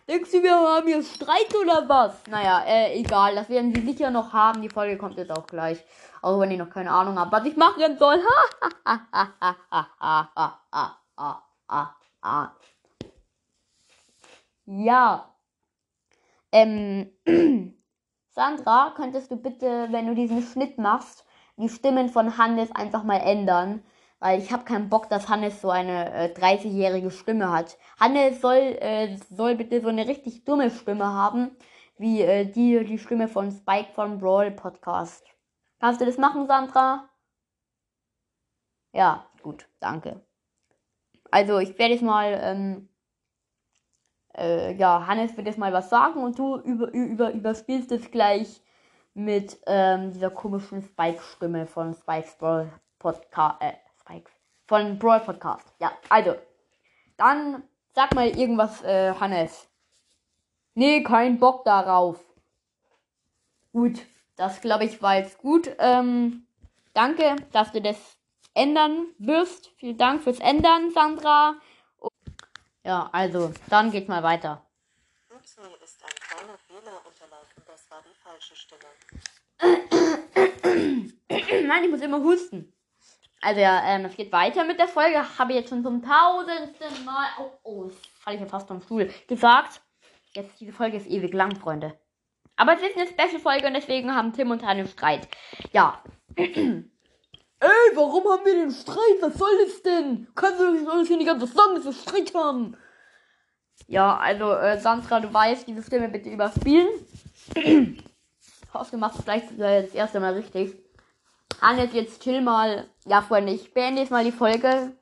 Denkst 0.08 0.30
du, 0.30 0.42
wir 0.42 0.54
haben 0.54 0.86
hier 0.86 1.02
Streit 1.02 1.54
oder 1.54 1.86
was? 1.86 2.26
Naja, 2.28 2.64
äh, 2.64 2.98
egal. 2.98 3.34
Das 3.34 3.50
werden 3.50 3.74
sie 3.74 3.82
sicher 3.82 4.10
noch 4.10 4.32
haben. 4.32 4.62
Die 4.62 4.70
Folge 4.70 4.96
kommt 4.96 5.18
jetzt 5.18 5.30
auch 5.30 5.46
gleich. 5.46 5.84
Auch 6.22 6.40
wenn 6.40 6.50
ich 6.50 6.56
noch 6.56 6.70
keine 6.70 6.90
Ahnung 6.90 7.18
habe, 7.18 7.30
was 7.30 7.44
ich 7.44 7.56
machen 7.56 7.98
soll. 7.98 8.18
ja. 14.64 15.34
Ähm, 16.52 17.10
Sandra, 18.30 18.94
könntest 18.96 19.30
du 19.30 19.36
bitte, 19.36 19.88
wenn 19.90 20.06
du 20.06 20.14
diesen 20.14 20.40
Schnitt 20.42 20.78
machst, 20.78 21.26
die 21.58 21.68
Stimmen 21.68 22.08
von 22.08 22.38
Hannes 22.38 22.74
einfach 22.74 23.02
mal 23.02 23.18
ändern? 23.18 23.84
Weil 24.20 24.40
ich 24.40 24.52
habe 24.52 24.64
keinen 24.64 24.88
Bock, 24.88 25.08
dass 25.08 25.28
Hannes 25.28 25.60
so 25.60 25.70
eine 25.70 26.12
äh, 26.12 26.34
30-jährige 26.34 27.10
Stimme 27.10 27.52
hat. 27.52 27.78
Hannes 28.00 28.40
soll, 28.40 28.56
äh, 28.56 29.16
soll 29.30 29.54
bitte 29.54 29.80
so 29.80 29.88
eine 29.88 30.08
richtig 30.08 30.44
dumme 30.44 30.70
Stimme 30.70 31.06
haben, 31.06 31.56
wie 31.98 32.22
äh, 32.22 32.44
die, 32.44 32.84
die 32.84 32.98
Stimme 32.98 33.28
von 33.28 33.50
Spike 33.52 33.92
von 33.94 34.18
Brawl 34.18 34.50
Podcast. 34.50 35.24
Kannst 35.80 36.00
du 36.00 36.06
das 36.06 36.18
machen, 36.18 36.46
Sandra? 36.46 37.08
Ja, 38.92 39.26
gut, 39.42 39.68
danke. 39.80 40.20
Also 41.30 41.58
ich 41.58 41.78
werde 41.78 41.94
jetzt 41.94 42.02
mal, 42.02 42.38
ähm, 42.42 42.88
äh, 44.36 44.74
ja, 44.74 45.06
Hannes 45.06 45.36
wird 45.36 45.46
jetzt 45.46 45.58
mal 45.58 45.72
was 45.72 45.90
sagen 45.90 46.22
und 46.22 46.38
du 46.38 46.56
über, 46.56 46.92
über, 46.92 47.32
überspielst 47.32 47.92
es 47.92 48.10
gleich 48.10 48.62
mit 49.14 49.58
ähm, 49.66 50.10
dieser 50.12 50.30
komischen 50.30 50.82
Spike-Stimme 50.82 51.66
von 51.66 51.94
Spike's 51.94 52.36
Brawl 52.38 52.72
Podcast. 52.98 53.60
Äh. 53.60 53.87
Von 54.68 54.98
Brawl 54.98 55.20
Podcast. 55.20 55.66
Ja, 55.80 55.92
also. 56.10 56.36
Dann 57.16 57.62
sag 57.94 58.14
mal 58.14 58.28
irgendwas, 58.28 58.82
äh, 58.84 59.14
Hannes. 59.14 59.66
Nee, 60.74 61.02
kein 61.02 61.40
Bock 61.40 61.64
darauf. 61.64 62.20
Gut, 63.72 64.06
das 64.36 64.60
glaube 64.60 64.84
ich 64.84 65.02
war 65.02 65.16
jetzt 65.16 65.38
gut. 65.38 65.74
Ähm, 65.78 66.46
danke, 66.92 67.34
dass 67.50 67.72
du 67.72 67.80
das 67.80 67.96
ändern 68.54 69.06
wirst. 69.18 69.72
Vielen 69.78 69.96
Dank 69.96 70.22
fürs 70.22 70.38
Ändern, 70.38 70.90
Sandra. 70.90 71.56
Ja, 72.84 73.08
also, 73.12 73.52
dann 73.68 73.90
geht's 73.90 74.08
mal 74.08 74.22
weiter. 74.22 74.64
Ist 75.34 75.58
ein 76.04 76.10
kleiner 76.28 76.58
Fehler 76.58 77.00
unterlaufen. 77.06 77.62
Das 77.66 77.90
war 77.90 78.02
die 78.02 78.14
falsche 78.22 78.54
Stimme. 78.54 78.84
Nein, 81.66 81.84
ich 81.84 81.90
muss 81.90 82.00
immer 82.02 82.22
husten. 82.22 82.72
Also 83.40 83.60
ja, 83.60 83.82
ähm, 83.84 84.04
es 84.04 84.16
geht 84.16 84.32
weiter 84.32 84.64
mit 84.64 84.78
der 84.78 84.88
Folge. 84.88 85.22
Habe 85.38 85.52
ich 85.52 85.58
jetzt 85.60 85.68
schon 85.70 85.82
zum 85.82 86.02
tausendsten 86.02 87.04
Mal. 87.04 87.28
Oh, 87.38 87.50
oh, 87.62 87.90
falle 88.20 88.36
ich 88.36 88.42
ja 88.42 88.48
fast 88.48 88.66
vom 88.68 88.80
Stuhl. 88.80 89.10
Gesagt. 89.28 89.80
Jetzt, 90.34 90.60
diese 90.60 90.72
Folge 90.72 90.96
ist 90.96 91.06
ewig 91.06 91.32
lang, 91.32 91.56
Freunde. 91.56 91.98
Aber 92.56 92.74
es 92.74 92.82
ist 92.82 92.96
eine 92.96 93.06
Special-Folge 93.06 93.68
und 93.68 93.74
deswegen 93.74 94.14
haben 94.14 94.32
Tim 94.32 94.50
und 94.50 94.64
einen 94.64 94.88
Streit. 94.88 95.28
Ja. 95.72 96.02
Ey, 96.36 97.68
warum 97.94 98.24
haben 98.24 98.44
wir 98.44 98.54
den 98.54 98.70
Streit? 98.70 99.20
Was 99.20 99.34
soll 99.34 99.50
das 99.64 99.82
denn? 99.82 100.28
Kannst 100.34 100.60
du 100.60 100.72
nicht 100.72 100.88
alles 100.88 101.08
hier 101.08 101.16
nicht 101.16 101.26
ganz 101.26 101.40
sagen, 101.52 101.74
dass 101.76 101.84
wir 101.84 101.92
Streit 101.92 102.34
haben? 102.34 102.76
Ja, 103.86 104.16
also, 104.16 104.52
äh, 104.52 104.78
Sandra, 104.78 105.20
du 105.20 105.32
weißt, 105.32 105.66
diese 105.66 105.82
Stimme 105.82 106.08
bitte 106.08 106.30
überspielen. 106.30 106.88
Hoffentlich 108.74 109.00
machst 109.00 109.18
du 109.18 109.22
gleich 109.22 109.42
äh, 109.58 109.82
das 109.82 109.94
erste 109.94 110.20
Mal 110.20 110.34
richtig. 110.34 110.76
Hannes, 111.60 111.92
jetzt 111.92 112.22
chill 112.22 112.40
mal. 112.40 112.88
Ja, 113.04 113.20
Freunde, 113.20 113.52
ich 113.52 113.74
beende 113.74 114.02
jetzt 114.02 114.10
mal 114.10 114.24
die 114.24 114.32
Folge 114.32 114.92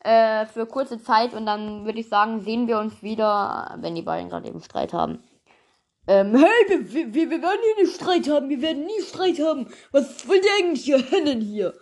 äh, 0.00 0.46
für 0.46 0.66
kurze 0.66 1.00
Zeit 1.00 1.34
und 1.34 1.46
dann 1.46 1.84
würde 1.84 2.00
ich 2.00 2.08
sagen, 2.08 2.40
sehen 2.40 2.66
wir 2.66 2.78
uns 2.78 3.02
wieder, 3.02 3.76
wenn 3.80 3.94
die 3.94 4.02
beiden 4.02 4.28
gerade 4.28 4.48
eben 4.48 4.60
Streit 4.60 4.92
haben. 4.92 5.22
Ähm, 6.06 6.34
hey, 6.36 6.84
wir, 6.92 7.14
wir, 7.14 7.30
wir 7.30 7.42
werden 7.42 7.60
hier 7.62 7.84
nicht 7.84 7.94
Streit 7.94 8.28
haben. 8.28 8.48
Wir 8.50 8.60
werden 8.60 8.84
nie 8.84 9.02
Streit 9.02 9.38
haben. 9.40 9.68
Was 9.92 10.28
wollt 10.28 10.44
ihr 10.44 10.50
eigentlich 10.58 10.84
hier 10.84 10.98
hennen 10.98 11.40
hier? 11.40 11.74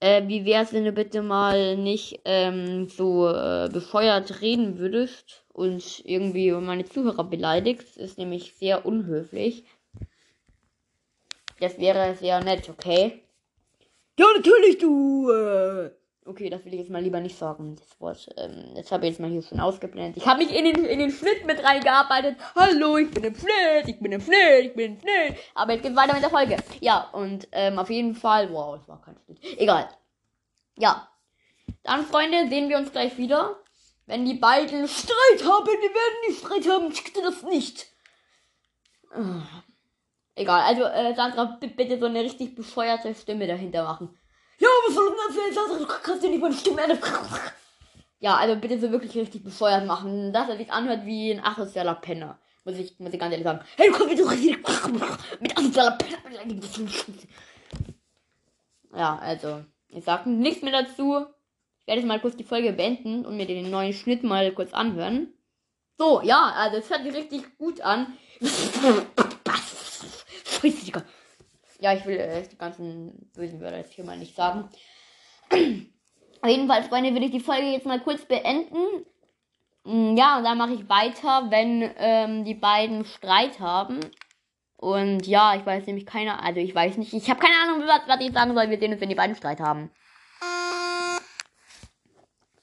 Äh, 0.00 0.26
wie 0.26 0.44
wär's, 0.44 0.72
wenn 0.72 0.84
du 0.84 0.92
bitte 0.92 1.22
mal 1.22 1.76
nicht 1.76 2.20
ähm, 2.24 2.88
so 2.88 3.28
äh, 3.28 3.68
befeuert 3.72 4.40
reden 4.40 4.78
würdest 4.78 5.44
und 5.52 6.04
irgendwie 6.04 6.50
meine 6.50 6.84
Zuhörer 6.84 7.24
beleidigst? 7.24 7.96
Ist 7.96 8.18
nämlich 8.18 8.54
sehr 8.56 8.84
unhöflich. 8.84 9.64
Das 11.62 11.78
wäre 11.78 12.16
sehr 12.16 12.42
nett, 12.42 12.68
okay? 12.68 13.22
Ja, 14.18 14.26
natürlich, 14.34 14.78
du. 14.78 15.30
Äh. 15.30 15.92
Okay, 16.24 16.50
das 16.50 16.64
will 16.64 16.74
ich 16.74 16.80
jetzt 16.80 16.90
mal 16.90 17.00
lieber 17.00 17.20
nicht 17.20 17.38
sagen, 17.38 17.76
das 17.76 18.00
Wort. 18.00 18.28
Ähm, 18.36 18.74
das 18.74 18.90
habe 18.90 19.06
ich 19.06 19.12
jetzt 19.12 19.20
mal 19.20 19.30
hier 19.30 19.42
schon 19.42 19.60
ausgeblendet. 19.60 20.16
Ich 20.16 20.26
habe 20.26 20.44
mich 20.44 20.52
in 20.52 20.64
den, 20.64 20.84
in 20.84 20.98
den 20.98 21.12
Schnitt 21.12 21.46
mit 21.46 21.62
reingearbeitet. 21.62 22.36
Hallo, 22.56 22.96
ich 22.96 23.10
bin 23.12 23.22
im 23.22 23.36
Schnitt, 23.36 23.86
ich 23.86 24.00
bin 24.00 24.10
im 24.10 24.20
Schnitt, 24.20 24.64
ich 24.64 24.74
bin 24.74 24.94
im 24.94 25.00
Schnitt. 25.00 25.38
Aber 25.54 25.72
jetzt 25.72 25.82
geht's 25.82 25.94
weiter 25.94 26.14
mit 26.14 26.22
der 26.24 26.30
Folge. 26.30 26.56
Ja, 26.80 27.08
und 27.12 27.46
ähm, 27.52 27.78
auf 27.78 27.90
jeden 27.90 28.16
Fall. 28.16 28.52
Wow, 28.52 28.78
das 28.78 28.88
war 28.88 29.00
kein 29.00 29.16
Schnitt. 29.24 29.38
Egal. 29.56 29.88
Ja. 30.76 31.08
Dann, 31.84 32.04
Freunde, 32.06 32.48
sehen 32.48 32.70
wir 32.70 32.78
uns 32.78 32.90
gleich 32.90 33.18
wieder. 33.18 33.56
Wenn 34.06 34.24
die 34.24 34.34
beiden 34.34 34.88
Streit 34.88 35.44
haben, 35.44 35.66
die 35.66 35.94
werden 35.94 36.28
nicht 36.28 36.40
Streit 36.40 36.68
haben. 36.68 36.90
Ich 36.90 37.12
das 37.12 37.42
nicht. 37.44 37.86
Egal, 40.34 40.60
also 40.62 40.84
äh, 40.84 41.14
Sandra, 41.14 41.58
bitte 41.60 41.98
so 41.98 42.06
eine 42.06 42.20
richtig 42.20 42.54
bescheuerte 42.54 43.14
Stimme 43.14 43.46
dahinter 43.46 43.84
machen. 43.84 44.18
Ja, 44.58 44.68
was 44.86 44.94
soll 44.94 45.10
denn 45.10 45.46
jetzt? 45.46 45.80
Du 45.80 45.86
kannst 45.86 46.22
dir 46.22 46.30
nicht 46.30 46.40
meine 46.40 46.54
Stimme 46.54 46.82
ändern. 46.82 46.98
Ja, 48.20 48.36
also 48.36 48.56
bitte 48.56 48.78
so 48.78 48.90
wirklich 48.92 49.16
richtig 49.16 49.42
bescheuert 49.42 49.84
machen, 49.84 50.32
dass 50.32 50.48
er 50.48 50.56
sich 50.56 50.72
anhört 50.72 51.04
wie 51.04 51.32
ein 51.32 51.44
asozialer 51.44 51.96
Penner. 51.96 52.38
Muss 52.64 52.76
ich, 52.76 52.98
muss 53.00 53.12
ich 53.12 53.18
ganz 53.18 53.32
ehrlich 53.32 53.44
sagen. 53.44 53.60
Hey, 53.76 53.90
du 53.90 53.98
kommst 53.98 54.12
wieder 54.12 54.30
richtig 54.30 54.56
mit 55.40 55.58
asozialer 55.58 55.98
Penner. 55.98 56.18
Ja, 58.94 59.18
also, 59.18 59.64
ich 59.88 60.04
sag 60.04 60.26
nichts 60.26 60.62
mehr 60.62 60.72
dazu. 60.72 61.26
Ich 61.80 61.86
werde 61.88 62.00
jetzt 62.00 62.06
mal 62.08 62.20
kurz 62.20 62.36
die 62.36 62.44
Folge 62.44 62.72
beenden 62.72 63.26
und 63.26 63.36
mir 63.36 63.46
den 63.46 63.68
neuen 63.68 63.92
Schnitt 63.92 64.22
mal 64.22 64.52
kurz 64.52 64.72
anhören. 64.72 65.34
So, 65.98 66.22
ja, 66.22 66.52
also 66.54 66.76
es 66.76 66.88
hört 66.88 67.02
sich 67.02 67.14
richtig 67.14 67.58
gut 67.58 67.80
an. 67.80 68.16
Ja, 71.80 71.92
ich 71.92 72.06
will 72.06 72.16
äh, 72.16 72.42
die 72.46 72.56
ganzen 72.56 73.30
bösen 73.34 73.60
Wörter 73.60 73.78
jetzt 73.78 73.92
hier 73.92 74.04
mal 74.04 74.16
nicht 74.16 74.36
sagen. 74.36 74.68
Auf 75.50 76.48
jeden 76.48 76.68
Fall, 76.68 76.84
Freunde, 76.84 77.14
will 77.14 77.24
ich 77.24 77.30
die 77.32 77.40
Folge 77.40 77.66
jetzt 77.66 77.86
mal 77.86 78.00
kurz 78.00 78.24
beenden. 78.24 79.04
Mm, 79.84 80.16
ja, 80.16 80.38
und 80.38 80.44
dann 80.44 80.58
mache 80.58 80.74
ich 80.74 80.88
weiter, 80.88 81.50
wenn 81.50 81.90
ähm, 81.96 82.44
die 82.44 82.54
beiden 82.54 83.04
Streit 83.04 83.60
haben. 83.60 84.00
Und 84.76 85.26
ja, 85.26 85.54
ich 85.56 85.64
weiß 85.64 85.86
nämlich 85.86 86.06
keine, 86.06 86.42
also 86.42 86.60
ich 86.60 86.74
weiß 86.74 86.96
nicht, 86.96 87.12
ich 87.12 87.30
habe 87.30 87.40
keine 87.40 87.54
Ahnung, 87.62 87.86
was, 87.86 88.00
was 88.06 88.20
ich 88.20 88.32
sagen 88.32 88.54
soll. 88.54 88.70
Wir 88.70 88.78
sehen 88.78 88.92
uns, 88.92 89.00
wenn 89.00 89.08
die 89.08 89.14
beiden 89.14 89.36
Streit 89.36 89.60
haben. 89.60 89.90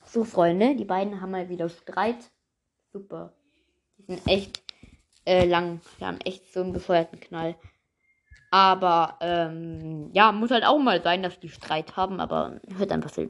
So, 0.05 0.23
Freunde, 0.23 0.75
die 0.75 0.85
beiden 0.85 1.21
haben 1.21 1.31
mal 1.31 1.49
wieder 1.49 1.69
Streit. 1.69 2.31
Super. 2.91 3.33
Die 3.97 4.03
sind 4.03 4.27
echt 4.27 4.63
äh, 5.25 5.45
lang. 5.45 5.81
Die 5.99 6.05
haben 6.05 6.19
echt 6.25 6.51
so 6.51 6.61
einen 6.61 6.73
befeuerten 6.73 7.19
Knall. 7.19 7.55
Aber 8.51 9.17
ähm, 9.21 10.09
ja, 10.13 10.31
muss 10.31 10.51
halt 10.51 10.65
auch 10.65 10.79
mal 10.79 11.01
sein, 11.03 11.21
dass 11.21 11.39
die 11.39 11.49
Streit 11.49 11.95
haben, 11.95 12.19
aber 12.19 12.59
hört 12.77 12.91
einfach 12.91 13.11
so. 13.11 13.29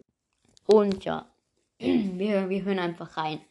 Und 0.65 1.03
ja, 1.03 1.25
wir, 1.79 2.49
wir 2.49 2.63
hören 2.63 2.79
einfach 2.79 3.17
rein. 3.17 3.41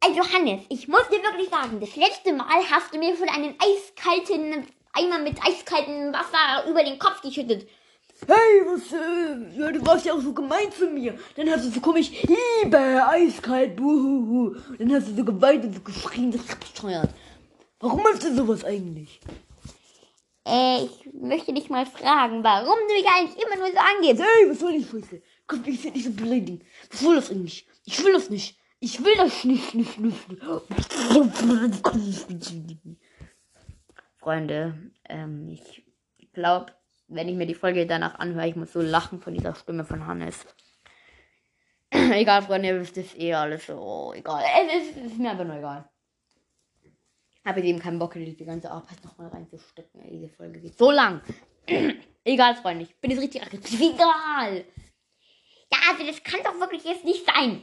Also 0.00 0.20
Hannes, 0.32 0.62
ich 0.68 0.86
muss 0.86 1.08
dir 1.08 1.22
wirklich 1.22 1.50
sagen, 1.50 1.80
das 1.80 1.96
letzte 1.96 2.32
Mal 2.32 2.62
hast 2.70 2.94
du 2.94 2.98
mir 2.98 3.16
von 3.16 3.28
einem 3.28 3.54
eiskalten 3.58 4.64
Eimer 4.92 5.18
mit 5.18 5.38
eiskaltem 5.44 6.12
Wasser 6.12 6.68
über 6.70 6.84
den 6.84 6.98
Kopf 6.98 7.20
geschüttet. 7.20 7.68
Hey, 8.26 8.62
was, 8.66 8.92
äh, 8.92 9.60
ja, 9.60 9.70
du 9.70 9.86
warst 9.86 10.04
ja 10.06 10.12
auch 10.12 10.20
so 10.20 10.32
gemein 10.32 10.72
zu 10.72 10.88
mir. 10.88 11.16
Dann 11.36 11.48
hast 11.50 11.66
du 11.66 11.70
so 11.70 11.80
komisch, 11.80 12.08
Hiebe, 12.08 13.06
eiskalt, 13.06 13.76
buhuhu. 13.76 14.56
Dann 14.78 14.92
hast 14.92 15.08
du 15.08 15.14
so 15.14 15.24
geweint 15.24 15.64
und 15.64 15.74
so 15.74 15.80
geschrien, 15.80 16.32
das 16.32 16.42
ist 16.42 16.58
bescheuert. 16.58 17.10
Warum 17.78 18.02
machst 18.02 18.24
du 18.24 18.34
sowas 18.34 18.64
eigentlich? 18.64 19.20
Äh, 20.48 20.84
ich 20.84 21.12
möchte 21.12 21.52
dich 21.52 21.68
mal 21.68 21.84
fragen, 21.84 22.42
warum 22.42 22.78
du 22.88 22.94
mich 22.94 23.06
eigentlich 23.06 23.44
immer 23.44 23.56
nur 23.56 23.70
so 23.70 23.78
angehst. 23.78 24.22
Hey, 24.22 24.48
was 24.50 24.60
soll 24.60 24.74
ich 24.74 24.88
Scheiße? 24.88 25.22
Komm, 25.46 25.62
ich 25.66 25.84
will 25.84 25.92
nicht 25.92 26.04
so 26.04 26.12
beleidigen. 26.12 26.64
Was 26.90 27.00
soll 27.00 27.16
das 27.16 27.30
eigentlich? 27.30 27.68
Ich 27.84 28.02
will 28.02 28.12
das 28.14 28.30
nicht. 28.30 28.58
Ich 28.80 29.04
will 29.04 29.14
das 29.16 29.44
nicht, 29.44 29.74
nicht, 29.74 29.98
nicht. 29.98 30.28
nicht. 30.28 30.42
Freunde, 34.16 34.92
ähm, 35.08 35.48
ich 35.48 35.84
glaube, 36.32 36.72
wenn 37.08 37.28
ich 37.28 37.34
mir 37.34 37.46
die 37.46 37.54
Folge 37.54 37.86
danach 37.86 38.18
anhöre, 38.18 38.48
ich 38.48 38.56
muss 38.56 38.72
so 38.72 38.80
lachen 38.80 39.20
von 39.20 39.34
dieser 39.34 39.54
Stimme 39.54 39.84
von 39.84 40.06
Hannes. 40.06 40.46
egal, 41.90 42.42
Freunde, 42.42 42.68
ihr 42.68 42.80
wisst 42.80 42.96
es 42.96 43.14
eh 43.16 43.34
alles 43.34 43.66
so. 43.66 44.12
egal. 44.14 44.42
Es 44.62 44.82
ist, 44.82 44.96
es 44.96 45.12
ist 45.12 45.18
mir 45.18 45.30
einfach 45.30 45.44
nur 45.44 45.56
egal 45.56 45.90
habe 47.48 47.62
eben 47.62 47.78
keinen 47.78 47.98
Bock, 47.98 48.12
die 48.14 48.44
ganze 48.44 48.70
Arbeit 48.70 49.02
nochmal 49.04 49.28
reinzustecken. 49.28 50.02
Diese 50.10 50.28
Folge 50.28 50.60
geht 50.60 50.76
so 50.76 50.90
lang. 50.90 51.22
Egal, 52.24 52.54
Freunde, 52.56 52.84
ich 52.84 52.94
bin 52.96 53.10
jetzt 53.10 53.22
richtig 53.22 53.42
aggressiv. 53.42 53.80
Egal. 53.80 54.64
Ja, 55.72 55.78
also 55.90 56.06
das 56.06 56.22
kann 56.22 56.40
doch 56.44 56.60
wirklich 56.60 56.84
jetzt 56.84 57.04
nicht 57.04 57.24
sein. 57.24 57.62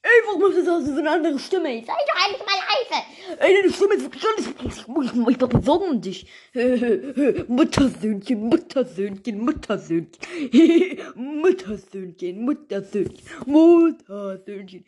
Ey, 0.00 0.10
was 0.26 0.38
machst 0.38 0.56
du 0.56 0.94
so? 0.94 0.98
eine 1.00 1.10
andere 1.10 1.38
Stimme? 1.38 1.84
Sei 1.84 1.92
doch 1.92 2.24
eigentlich 2.24 2.46
mal 2.46 2.56
leise. 2.56 3.04
Ey, 3.40 3.54
deine 3.54 3.72
Stimme 3.72 3.94
ist 3.94 4.04
wirklich 4.04 4.24
alles. 4.24 4.46
Ich, 4.46 4.54
ich, 4.64 4.78
ich, 4.78 5.28
ich 5.28 5.40
mache 5.40 5.62
Sorgen 5.62 5.90
um 5.90 6.00
dich. 6.00 6.26
Muttersöhnchen, 7.48 8.48
Muttersöhnchen, 8.48 9.40
Muttersöhnchen. 9.40 11.02
Muttersöhnchen, 11.16 12.44
Muttersöhnchen, 12.44 13.44
Muttersöhnchen. 13.46 14.84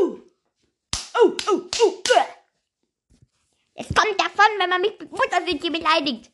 oh, 0.00 0.18
oh, 1.20 1.32
oh, 1.50 1.62
oh. 1.82 2.37
Es 3.80 3.86
kommt 3.94 4.20
davon, 4.20 4.46
wenn 4.58 4.70
man 4.70 4.80
mich 4.80 4.98
mit 4.98 5.12
Muttersöhnchen 5.12 5.72
beleidigt. 5.72 6.32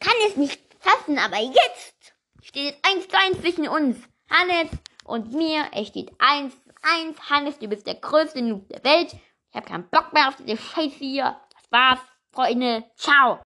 Kann 0.00 0.12
es 0.28 0.36
nicht 0.36 0.60
fassen, 0.80 1.18
aber 1.18 1.38
jetzt 1.38 2.12
steht 2.42 2.74
es 2.74 2.90
eins 2.90 3.08
zu 3.08 3.18
eins 3.18 3.40
zwischen 3.40 3.68
uns. 3.68 3.96
Hannes 4.28 4.70
und 5.04 5.32
mir. 5.32 5.64
Es 5.72 5.88
steht 5.88 6.12
eins 6.18 6.52
zu 6.52 6.70
eins. 6.82 7.18
Hannes, 7.30 7.58
du 7.58 7.68
bist 7.68 7.86
der 7.86 7.94
größte 7.94 8.42
Noob 8.42 8.68
der 8.68 8.84
Welt. 8.84 9.14
Ich 9.14 9.56
habe 9.56 9.66
keinen 9.66 9.88
Bock 9.88 10.12
mehr 10.12 10.28
auf 10.28 10.36
diese 10.36 10.58
Scheiße 10.58 10.98
hier. 10.98 11.40
Das 11.54 11.72
war's, 11.72 12.00
Freunde. 12.32 12.84
Ciao. 12.96 13.40